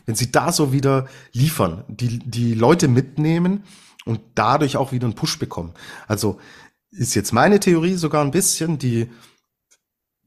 [0.07, 3.64] wenn sie da so wieder liefern, die, die Leute mitnehmen
[4.05, 5.74] und dadurch auch wieder einen Push bekommen.
[6.09, 6.40] Also
[6.90, 9.09] ist jetzt meine Theorie sogar ein bisschen, die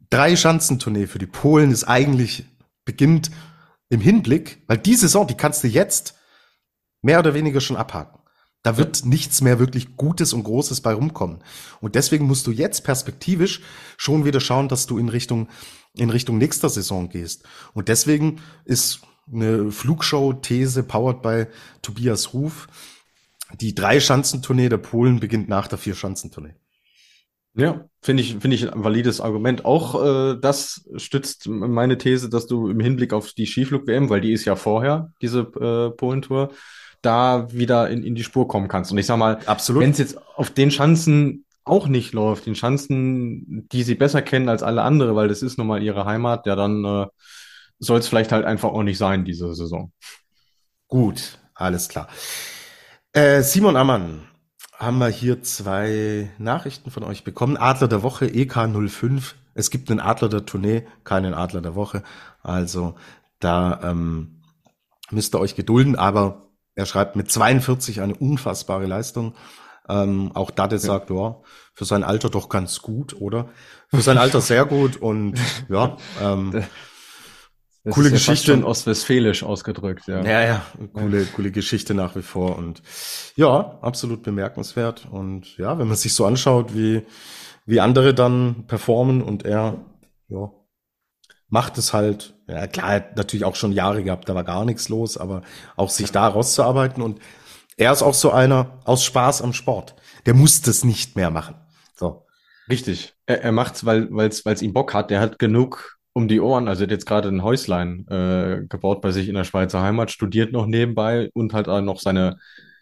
[0.10, 2.46] drei Schanzentournee für die Polen ist eigentlich
[2.86, 3.32] beginnt
[3.90, 6.16] im Hinblick, weil die Saison, die kannst du jetzt
[7.02, 8.20] mehr oder weniger schon abhaken.
[8.66, 9.08] Da wird ja.
[9.08, 11.38] nichts mehr wirklich Gutes und Großes bei rumkommen.
[11.82, 13.62] Und deswegen musst du jetzt perspektivisch
[13.96, 15.50] schon wieder schauen, dass du in Richtung,
[15.94, 17.44] in Richtung nächster Saison gehst.
[17.76, 19.02] Und deswegen ist
[19.32, 21.46] eine Flugshow-These powered by
[21.84, 22.68] Tobias Ruf.
[23.62, 26.56] Die Drei-Schanzentournee der Polen beginnt nach der Vier-Schanzentournee.
[27.54, 29.64] Ja, finde ich, finde ich ein valides Argument.
[29.64, 34.34] Auch äh, das stützt meine These, dass du im Hinblick auf die Skiflug-WM, weil die
[34.34, 36.50] ist ja vorher, diese äh, Polentour,
[37.06, 38.92] da wieder in, in die Spur kommen kannst.
[38.92, 43.68] Und ich sag mal, wenn es jetzt auf den Schanzen auch nicht läuft, den Schanzen,
[43.72, 46.56] die sie besser kennen als alle andere, weil das ist nun mal ihre Heimat, ja,
[46.56, 47.06] dann äh,
[47.80, 49.92] soll es vielleicht halt einfach auch nicht sein, diese Saison.
[50.88, 52.08] Gut, alles klar.
[53.14, 54.28] Äh, Simon Ammann,
[54.78, 57.58] haben wir hier zwei Nachrichten von euch bekommen.
[57.58, 59.34] Adler der Woche, EK05.
[59.54, 62.04] Es gibt einen Adler der Tournee, keinen Adler der Woche.
[62.44, 62.96] Also
[63.40, 64.42] da ähm,
[65.12, 66.45] müsst ihr euch gedulden, aber
[66.76, 69.34] er schreibt mit 42 eine unfassbare Leistung.
[69.88, 70.80] Ähm, auch Dade ja.
[70.80, 71.38] sagt, ja,
[71.74, 73.50] für sein Alter doch ganz gut, oder?
[73.90, 76.64] Für sein Alter sehr gut und ja, ähm,
[77.84, 78.52] das coole ja Geschichte.
[78.52, 80.24] Schon ostwestfälisch ausgedrückt, ja.
[80.24, 82.82] Ja, ja, coole, coole Geschichte nach wie vor und
[83.36, 87.04] ja, absolut bemerkenswert und ja, wenn man sich so anschaut, wie,
[87.68, 89.78] wie andere dann performen und er,
[90.30, 90.52] ja,
[91.56, 94.66] macht es halt, ja klar, er hat natürlich auch schon Jahre gehabt, da war gar
[94.66, 95.42] nichts los, aber
[95.78, 97.22] auch sich da rauszuarbeiten und
[97.78, 99.96] er ist auch so einer aus Spaß am Sport.
[100.26, 101.56] Der muss das nicht mehr machen.
[101.96, 102.26] So.
[102.70, 103.16] Richtig.
[103.26, 105.12] Er, er macht's, weil es weil es ihm Bock hat.
[105.12, 106.68] Der hat genug um die Ohren.
[106.68, 110.12] Also er hat jetzt gerade ein Häuslein äh, gebaut bei sich in der Schweizer Heimat,
[110.12, 112.38] studiert noch nebenbei und halt auch noch seine,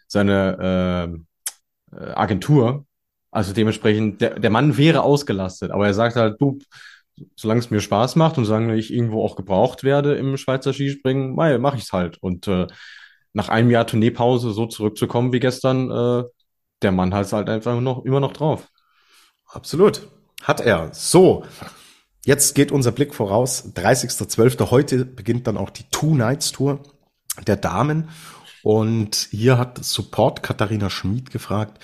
[0.08, 1.14] seine
[1.92, 2.86] äh, äh, Agentur.
[3.30, 6.58] Also dementsprechend, der, der Mann wäre ausgelastet, aber er sagt halt, du,
[7.36, 11.34] solange es mir Spaß macht und solange ich irgendwo auch gebraucht werde im Schweizer Skispringen,
[11.34, 12.18] mache ich es halt.
[12.22, 12.66] Und äh,
[13.32, 16.24] nach einem Jahr Tourneepause so zurückzukommen wie gestern, äh,
[16.82, 18.68] der Mann hat es halt einfach noch, immer noch drauf.
[19.46, 20.08] Absolut.
[20.42, 20.90] Hat er.
[20.92, 21.44] So.
[22.24, 23.72] Jetzt geht unser Blick voraus.
[23.74, 24.70] 30.12.
[24.70, 26.80] Heute beginnt dann auch die Two Nights Tour
[27.46, 28.08] der Damen.
[28.62, 31.82] Und hier hat Support Katharina Schmid gefragt,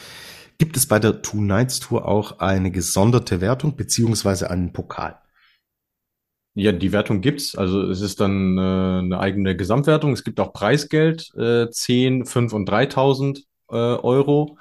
[0.60, 5.18] gibt es bei der Two Nights Tour auch eine gesonderte Wertung beziehungsweise einen Pokal?
[6.54, 7.56] Ja, die Wertung gibt's.
[7.56, 10.12] Also es ist dann äh, eine eigene Gesamtwertung.
[10.12, 14.58] Es gibt auch Preisgeld, äh, 10, 5 und 3.000 äh, Euro.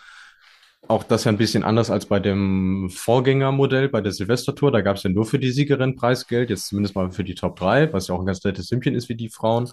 [0.87, 4.71] auch das ja ein bisschen anders als bei dem Vorgängermodell bei der Silvestertour.
[4.71, 7.57] Da gab es ja nur für die Siegerin Preisgeld, jetzt zumindest mal für die Top
[7.59, 9.69] 3, was ja auch ein ganz nettes Sümmchen ist wie die Frauen.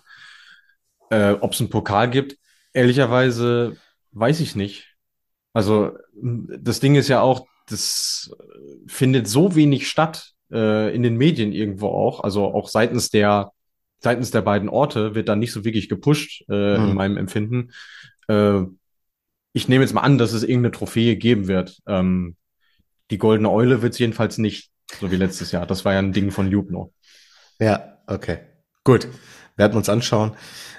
[1.11, 2.37] Äh, Ob es einen Pokal gibt,
[2.73, 3.77] ehrlicherweise
[4.13, 4.96] weiß ich nicht.
[5.57, 8.31] Also das Ding ist ja auch, das
[8.87, 12.23] findet so wenig statt äh, in den Medien irgendwo auch.
[12.23, 13.53] Also auch seitens der
[14.01, 16.91] seitens der beiden Orte wird dann nicht so wirklich gepusht äh, mhm.
[16.91, 17.71] in meinem Empfinden.
[18.29, 18.65] Äh,
[19.55, 21.81] ich nehme jetzt mal an, dass es irgendeine Trophäe geben wird.
[21.87, 22.37] Ähm,
[23.11, 25.67] die goldene Eule wird es jedenfalls nicht, so wie letztes Jahr.
[25.67, 26.93] Das war ja ein Ding von Jubno.
[27.59, 28.41] Ja, okay.
[28.85, 29.09] Gut.
[29.57, 30.37] Werden wir uns anschauen,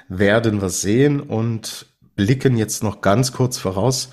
[0.07, 4.11] werden wir sehen und blicken jetzt noch ganz kurz voraus.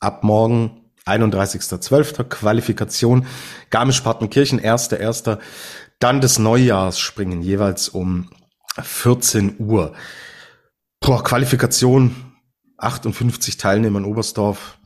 [0.00, 2.24] Ab morgen 31.12.
[2.24, 3.26] Qualifikation
[3.70, 5.38] Garmisch-Partenkirchen, 1.1.
[5.98, 8.30] Dann des Neujahrsspringen, jeweils um
[8.80, 9.92] 14 Uhr.
[11.00, 12.14] Boah, Qualifikation
[12.78, 14.78] 58 Teilnehmer in Oberstdorf.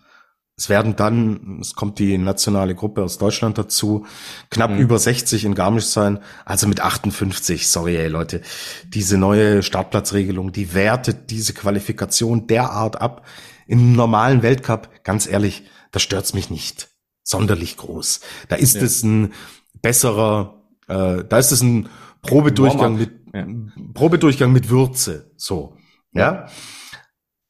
[0.56, 4.06] Es werden dann, es kommt die nationale Gruppe aus Deutschland dazu,
[4.50, 4.78] knapp mhm.
[4.78, 7.68] über 60 in Garmisch sein, also mit 58.
[7.68, 8.40] Sorry, ey Leute,
[8.86, 13.26] diese neue Startplatzregelung, die wertet diese Qualifikation derart ab.
[13.66, 16.88] Im normalen Weltcup, ganz ehrlich, da stört's mich nicht
[17.22, 18.20] sonderlich groß.
[18.48, 18.82] Da ist ja.
[18.82, 19.32] es ein
[19.80, 21.88] besserer, äh, da ist es ein
[22.22, 23.46] Probedurchgang mit ja.
[23.94, 25.76] Probedurchgang mit Würze, so,
[26.12, 26.48] ja.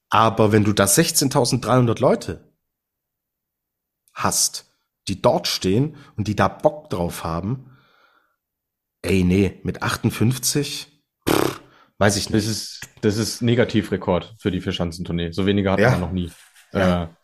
[0.09, 2.55] Aber wenn du da 16.300 Leute
[4.13, 4.73] hast,
[5.09, 7.77] die dort stehen und die da Bock drauf haben,
[9.03, 10.94] ey, nee, mit 58, pff,
[11.99, 12.37] weiß ich nicht.
[12.37, 15.33] Das ist, das ist Negativrekord für die Vierschanzentournee.
[15.33, 15.91] So weniger hat ja.
[15.93, 16.31] man noch nie.
[16.73, 17.17] Ja.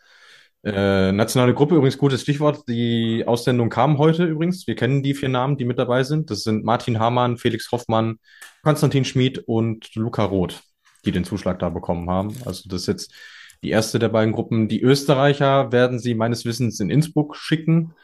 [0.63, 0.71] Äh,
[1.09, 2.69] äh, nationale Gruppe, übrigens gutes Stichwort.
[2.69, 4.67] Die Aussendung kam heute übrigens.
[4.67, 6.31] Wir kennen die vier Namen, die mit dabei sind.
[6.31, 8.19] Das sind Martin Hamann, Felix Hoffmann,
[8.63, 10.63] Konstantin Schmid und Luca Roth
[11.05, 12.35] die den Zuschlag da bekommen haben.
[12.45, 13.15] Also das ist jetzt
[13.63, 14.69] die erste der beiden Gruppen.
[14.69, 17.95] Die Österreicher werden sie meines Wissens in Innsbruck schicken.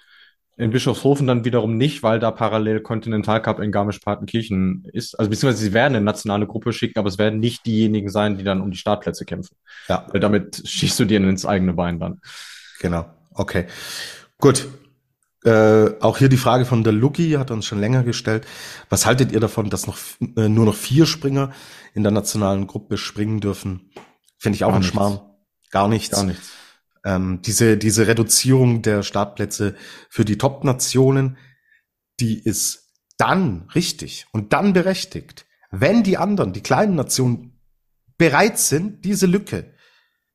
[0.59, 5.19] In Bischofshofen dann wiederum nicht, weil da parallel Continental Cup in Garmisch-Partenkirchen ist.
[5.19, 8.45] Also beziehungsweise sie werden eine nationale Gruppe schicken, aber es werden nicht diejenigen sein, die
[8.45, 9.57] dann um die Startplätze kämpfen.
[9.89, 10.07] Ja.
[10.11, 12.21] Weil damit schießt du dir ins eigene Bein dann.
[12.81, 13.07] Genau.
[13.35, 13.67] Okay.
[14.39, 14.67] Gut.
[15.45, 18.47] Äh, auch hier die Frage von der Lucky hat uns schon länger gestellt.
[18.89, 19.99] Was haltet ihr davon, dass noch
[20.37, 21.53] äh, nur noch vier Springer
[21.97, 23.91] in der nationalen Gruppe springen dürfen.
[24.39, 24.93] Finde ich auch Gar ein nichts.
[24.93, 25.21] Schmarrn.
[25.71, 26.15] Gar nichts.
[26.15, 26.53] Gar nichts.
[27.07, 29.77] Ähm, diese, diese Reduzierung der Startplätze
[30.11, 31.39] für die Top-Nationen,
[32.19, 37.53] die ist dann richtig und dann berechtigt, wenn die anderen, die kleinen Nationen,
[38.19, 39.73] bereit sind, diese Lücke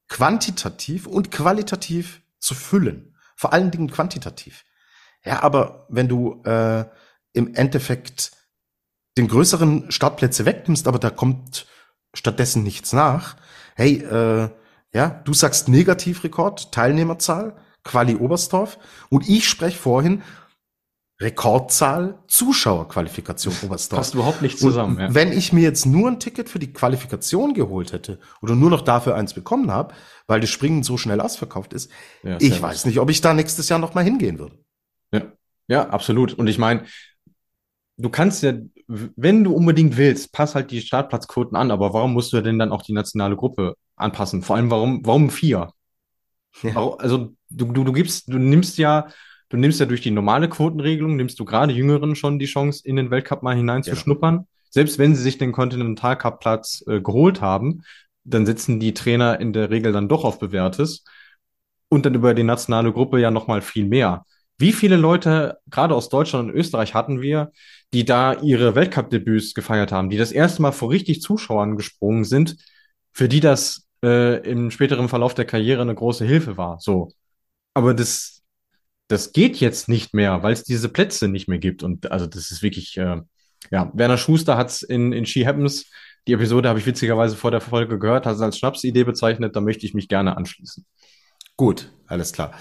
[0.08, 3.18] quantitativ und qualitativ zu füllen.
[3.36, 4.64] Vor allen Dingen quantitativ.
[5.26, 6.86] Ja, aber wenn du äh,
[7.34, 8.32] im Endeffekt
[9.18, 11.68] den größeren Startplätze wegnimmst, aber da kommt
[12.14, 13.36] stattdessen nichts nach.
[13.76, 14.50] Hey, äh,
[14.94, 18.78] ja, du sagst Negativrekord, Teilnehmerzahl, Quali Oberstdorf
[19.10, 20.22] und ich spreche vorhin
[21.22, 24.00] Rekordzahl, Zuschauerqualifikation Oberstdorf.
[24.00, 25.00] Passt überhaupt nicht zusammen.
[25.00, 25.14] Ja.
[25.14, 28.82] Wenn ich mir jetzt nur ein Ticket für die Qualifikation geholt hätte oder nur noch
[28.82, 29.94] dafür eins bekommen habe,
[30.26, 31.92] weil das Springen so schnell ausverkauft ist,
[32.24, 34.58] ja, ich weiß nicht, ob ich da nächstes Jahr noch mal hingehen würde.
[35.14, 35.22] Ja,
[35.68, 36.34] ja, absolut.
[36.34, 36.86] Und ich meine,
[37.98, 38.54] du kannst ja,
[38.92, 42.72] wenn du unbedingt willst, pass halt die Startplatzquoten an, aber warum musst du denn dann
[42.72, 44.42] auch die nationale Gruppe anpassen?
[44.42, 45.72] Vor allem, warum, warum vier?
[46.64, 46.96] Ja.
[46.98, 49.08] Also, du, du, du gibst, du nimmst ja,
[49.50, 52.98] du nimmst ja durch die normale Quotenregelung, nimmst du gerade Jüngeren schon die Chance, in
[52.98, 54.36] den Weltcup mal hineinzuschnuppern.
[54.36, 54.46] Ja.
[54.70, 57.84] Selbst wenn sie sich den Continental Cup Platz äh, geholt haben,
[58.24, 61.06] dann sitzen die Trainer in der Regel dann doch auf Bewährtes
[61.90, 64.26] und dann über die nationale Gruppe ja nochmal viel mehr.
[64.58, 67.52] Wie viele Leute, gerade aus Deutschland und Österreich, hatten wir,
[67.94, 72.58] die da ihre Weltcup-Debüts gefeiert haben, die das erste Mal vor richtig Zuschauern gesprungen sind,
[73.12, 76.80] für die das äh, im späteren Verlauf der Karriere eine große Hilfe war.
[76.80, 77.12] So.
[77.74, 78.42] Aber das,
[79.08, 81.84] das geht jetzt nicht mehr, weil es diese Plätze nicht mehr gibt.
[81.84, 83.22] Und also das ist wirklich, äh,
[83.72, 85.90] ja, Werner Schuster hat es in, in She Happens,
[86.28, 89.62] die Episode habe ich witzigerweise vor der Folge gehört, hat es als Schnapsidee bezeichnet, da
[89.62, 90.86] möchte ich mich gerne anschließen.
[91.58, 92.54] Gut, alles klar.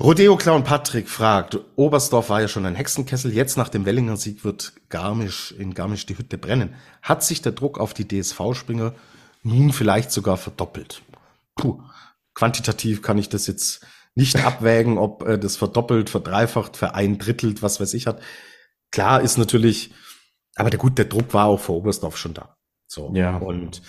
[0.00, 4.44] Rodeo Clown Patrick fragt, Oberstdorf war ja schon ein Hexenkessel, jetzt nach dem Wellinger Sieg
[4.44, 6.74] wird Garmisch, in Garmisch die Hütte brennen.
[7.02, 8.94] Hat sich der Druck auf die DSV-Springer
[9.42, 11.02] nun vielleicht sogar verdoppelt?
[11.56, 11.82] Puh,
[12.32, 13.84] quantitativ kann ich das jetzt
[14.14, 18.20] nicht abwägen, ob äh, das verdoppelt, verdreifacht, vereindrittelt, was weiß ich hat.
[18.92, 19.92] Klar ist natürlich,
[20.54, 22.56] aber der gut, der Druck war auch vor Oberstdorf schon da.
[22.86, 23.12] So.
[23.14, 23.36] Ja.
[23.38, 23.82] Und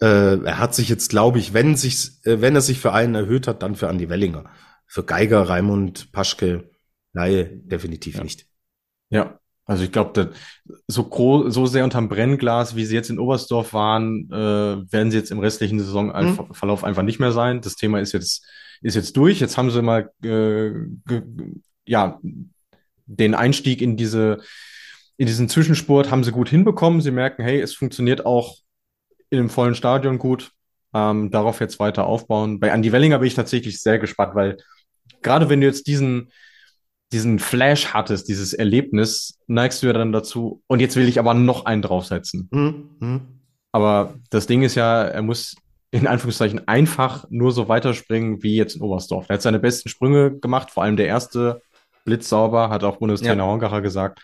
[0.00, 3.14] äh, er hat sich jetzt, glaube ich, wenn sich, äh, wenn er sich für einen
[3.14, 4.46] erhöht hat, dann für Andi Wellinger
[4.92, 6.68] für Geiger, Raimund, Paschke,
[7.14, 8.24] Laie definitiv ja.
[8.24, 8.46] nicht.
[9.08, 10.32] Ja, also ich glaube,
[10.86, 15.16] so, groß, so sehr unterm Brennglas, wie sie jetzt in Oberstdorf waren, äh, werden sie
[15.16, 16.88] jetzt im restlichen Saisonverlauf mhm.
[16.88, 17.62] einfach nicht mehr sein.
[17.62, 18.46] Das Thema ist jetzt
[18.82, 19.40] ist jetzt durch.
[19.40, 20.72] Jetzt haben sie mal äh,
[21.86, 22.20] ja
[23.06, 24.42] den Einstieg in diese
[25.16, 27.00] in diesen Zwischensport haben sie gut hinbekommen.
[27.00, 28.58] Sie merken, hey, es funktioniert auch
[29.30, 30.52] in einem vollen Stadion gut.
[30.92, 32.60] Ähm, darauf jetzt weiter aufbauen.
[32.60, 34.58] Bei Andy Wellinger bin ich tatsächlich sehr gespannt, weil
[35.22, 36.30] gerade wenn du jetzt diesen
[37.12, 41.34] diesen Flash hattest, dieses Erlebnis, neigst du ja dann dazu, und jetzt will ich aber
[41.34, 42.48] noch einen draufsetzen.
[42.50, 42.88] Mhm.
[43.00, 43.20] mhm.
[43.74, 45.56] Aber das Ding ist ja, er muss
[45.92, 49.26] in Anführungszeichen einfach nur so weiterspringen wie jetzt in Oberstdorf.
[49.28, 51.62] Er hat seine besten Sprünge gemacht, vor allem der erste
[52.04, 53.50] blitzsauber, hat auch Bundestrainer ja.
[53.50, 54.20] Hongacher gesagt.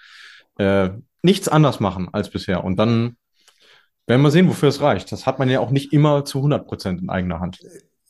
[0.59, 0.90] Äh,
[1.22, 2.62] nichts anders machen als bisher.
[2.62, 3.16] Und dann
[4.07, 5.12] werden wir sehen, wofür es reicht.
[5.12, 7.59] Das hat man ja auch nicht immer zu 100 Prozent in eigener Hand.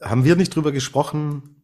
[0.01, 1.58] Haben wir nicht drüber gesprochen,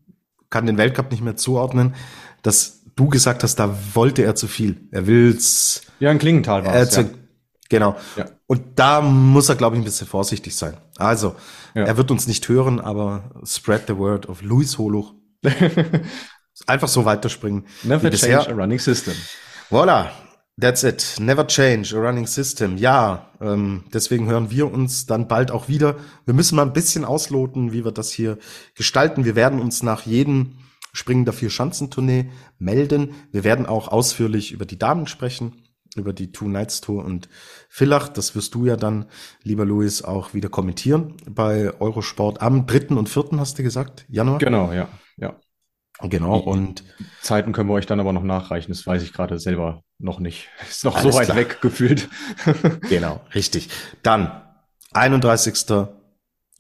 [0.55, 1.97] kann den Weltcup nicht mehr zuordnen,
[2.43, 4.87] dass du gesagt hast, da wollte er zu viel.
[4.93, 5.83] Er will's.
[5.99, 6.95] Ja, in Klingenthal war es.
[6.95, 7.07] Ja.
[7.69, 7.97] Genau.
[8.15, 8.27] Ja.
[8.47, 10.77] Und da muss er, glaube ich, ein bisschen vorsichtig sein.
[10.97, 11.35] Also,
[11.75, 11.83] ja.
[11.83, 15.15] er wird uns nicht hören, aber spread the word of Luis Holuch.
[16.69, 17.67] Einfach so weiterspringen.
[17.83, 19.15] Never change a running system.
[19.73, 20.11] Voilà.
[20.61, 21.17] That's it.
[21.19, 22.77] Never change a running system.
[22.77, 25.97] Ja, ähm, deswegen hören wir uns dann bald auch wieder.
[26.27, 28.39] Wir müssen mal ein bisschen ausloten, wie wir das hier
[28.77, 29.25] gestalten.
[29.25, 30.59] Wir werden uns nach jedem
[30.93, 33.15] Springen der Vier-Schanzentournee melden.
[33.33, 35.65] Wir werden auch ausführlich über die Damen sprechen,
[35.97, 37.29] über die Two Nights Tour und
[37.69, 38.09] Villach.
[38.09, 39.07] Das wirst du ja dann,
[39.43, 44.39] lieber Luis, auch wieder kommentieren bei Eurosport am dritten und vierten, hast du gesagt, Januar?
[44.39, 45.35] Genau, ja, ja.
[46.01, 46.83] Genau, und
[47.23, 48.73] Zeiten können wir euch dann aber noch nachreichen.
[48.73, 50.49] Das weiß ich gerade selber noch nicht.
[50.69, 51.37] Ist noch so weit klar.
[51.37, 52.09] weg gefühlt.
[52.89, 53.71] genau, richtig.
[54.03, 54.43] Dann
[54.93, 55.87] 31.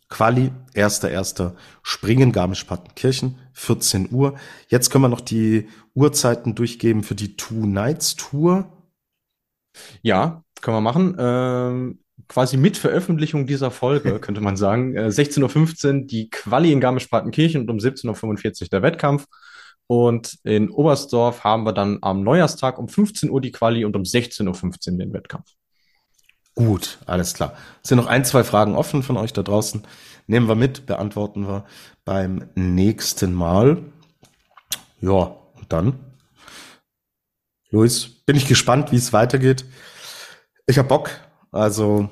[0.08, 4.36] Quali, erster, erster, Springen, Garmisch-Partenkirchen, 14 Uhr.
[4.68, 8.70] Jetzt können wir noch die Uhrzeiten durchgeben für die Two Nights Tour.
[10.02, 11.16] Ja, können wir machen.
[11.18, 14.96] Ähm, quasi mit Veröffentlichung dieser Folge, könnte man sagen.
[14.96, 19.26] Äh, 16.15 Uhr die Quali in Garmisch-Partenkirchen und um 17.45 Uhr der Wettkampf.
[19.86, 24.02] Und in Oberstdorf haben wir dann am Neujahrstag um 15 Uhr die Quali und um
[24.02, 25.50] 16.15 Uhr den Wettkampf.
[26.54, 27.54] Gut, alles klar.
[27.82, 29.82] Es sind noch ein, zwei Fragen offen von euch da draußen.
[30.26, 31.64] Nehmen wir mit, beantworten wir
[32.04, 33.82] beim nächsten Mal.
[35.00, 35.98] Ja, und dann,
[37.70, 39.66] Luis, bin ich gespannt, wie es weitergeht.
[40.66, 41.10] Ich hab Bock.
[41.54, 42.10] Also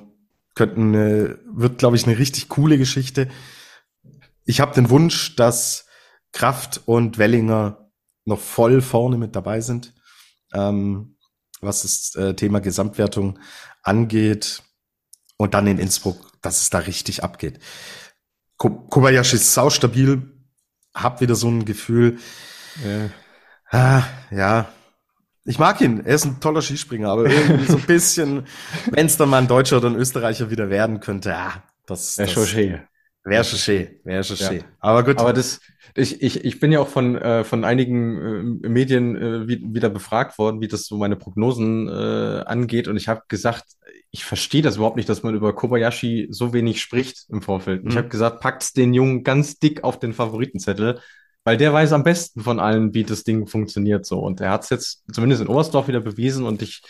[0.55, 3.29] könnten, äh, wird, glaube ich, eine richtig coole Geschichte.
[4.45, 5.87] Ich habe den Wunsch, dass
[6.31, 7.91] Kraft und Wellinger
[8.25, 9.95] noch voll vorne mit dabei sind,
[10.53, 11.17] ähm,
[11.61, 13.41] was das äh, Thema Gesamtwertung
[13.83, 14.63] angeht
[15.39, 17.59] und dann in Innsbruck, dass es da richtig abgeht.
[18.59, 20.23] Kobayashi ist saustabil,
[20.95, 22.19] hab wieder so ein Gefühl,
[22.85, 23.11] ja.
[23.71, 24.73] Ah, ja,
[25.45, 28.47] ich mag ihn, er ist ein toller Skispringer, aber irgendwie so ein bisschen,
[28.91, 32.29] wenn es dann mal ein Deutscher oder ein Österreicher wieder werden könnte, ja, das, wäre
[32.29, 32.81] schon schön.
[33.25, 34.59] Wäre schon schön, wäre schon schön.
[34.59, 34.65] Ja.
[34.81, 35.19] Aber gut.
[35.19, 35.61] Aber das,
[35.95, 40.39] ich, ich, ich bin ja auch von, äh, von einigen äh, Medien äh, wieder befragt
[40.39, 42.89] worden, wie das so meine Prognosen äh, angeht.
[42.89, 43.65] Und ich habe gesagt,
[44.11, 47.85] ich verstehe das überhaupt nicht, dass man über Kobayashi so wenig spricht im Vorfeld.
[47.85, 47.91] Mhm.
[47.91, 51.01] Ich habe gesagt, packt den Jungen ganz dick auf den Favoritenzettel,
[51.45, 54.19] weil der weiß am besten von allen, wie das Ding funktioniert so.
[54.21, 56.83] Und er hat es jetzt zumindest in Oberstdorf wieder bewiesen und ich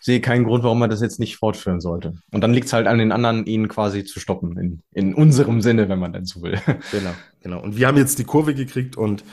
[0.00, 2.14] sehe keinen Grund, warum man das jetzt nicht fortführen sollte.
[2.32, 5.60] Und dann liegt es halt an den anderen, ihn quasi zu stoppen, in, in unserem
[5.60, 6.58] Sinne, wenn man denn so will.
[6.90, 7.10] Genau,
[7.42, 7.60] genau.
[7.62, 9.24] Und wir haben jetzt die Kurve gekriegt und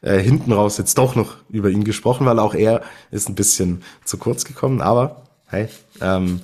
[0.00, 3.82] äh, hinten raus jetzt doch noch über ihn gesprochen, weil auch er ist ein bisschen
[4.04, 4.80] zu kurz gekommen.
[4.80, 5.68] Aber hey,
[6.00, 6.40] ähm,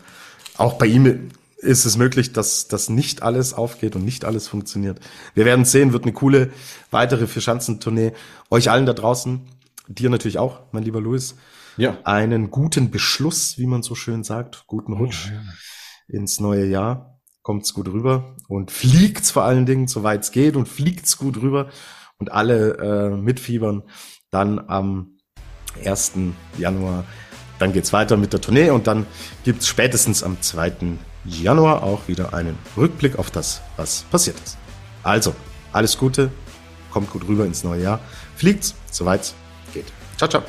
[0.56, 5.00] auch bei ihm ist es möglich, dass das nicht alles aufgeht und nicht alles funktioniert.
[5.34, 6.52] Wir werden sehen, wird eine coole
[6.90, 8.12] weitere Vierschanzentournee.
[8.50, 9.40] Euch allen da draußen,
[9.88, 11.34] dir natürlich auch, mein lieber Louis,
[11.76, 11.98] ja.
[12.04, 16.18] einen guten Beschluss, wie man so schön sagt, guten Rutsch oh, ja.
[16.18, 17.20] ins neue Jahr.
[17.42, 21.70] Kommt's gut rüber und fliegt's vor allen Dingen, soweit es geht und fliegt's gut rüber
[22.18, 23.84] und alle äh, mitfiebern.
[24.30, 25.18] Dann am
[25.82, 26.12] 1.
[26.58, 27.04] Januar,
[27.58, 29.06] dann geht's weiter mit der Tournee und dann
[29.44, 30.98] gibt's spätestens am 2.
[31.28, 34.56] Januar auch wieder einen Rückblick auf das, was passiert ist.
[35.02, 35.34] Also,
[35.72, 36.30] alles Gute,
[36.90, 38.00] kommt gut rüber ins neue Jahr,
[38.36, 39.34] fliegt's, soweit
[39.72, 39.86] geht.
[40.16, 40.42] Ciao, ciao.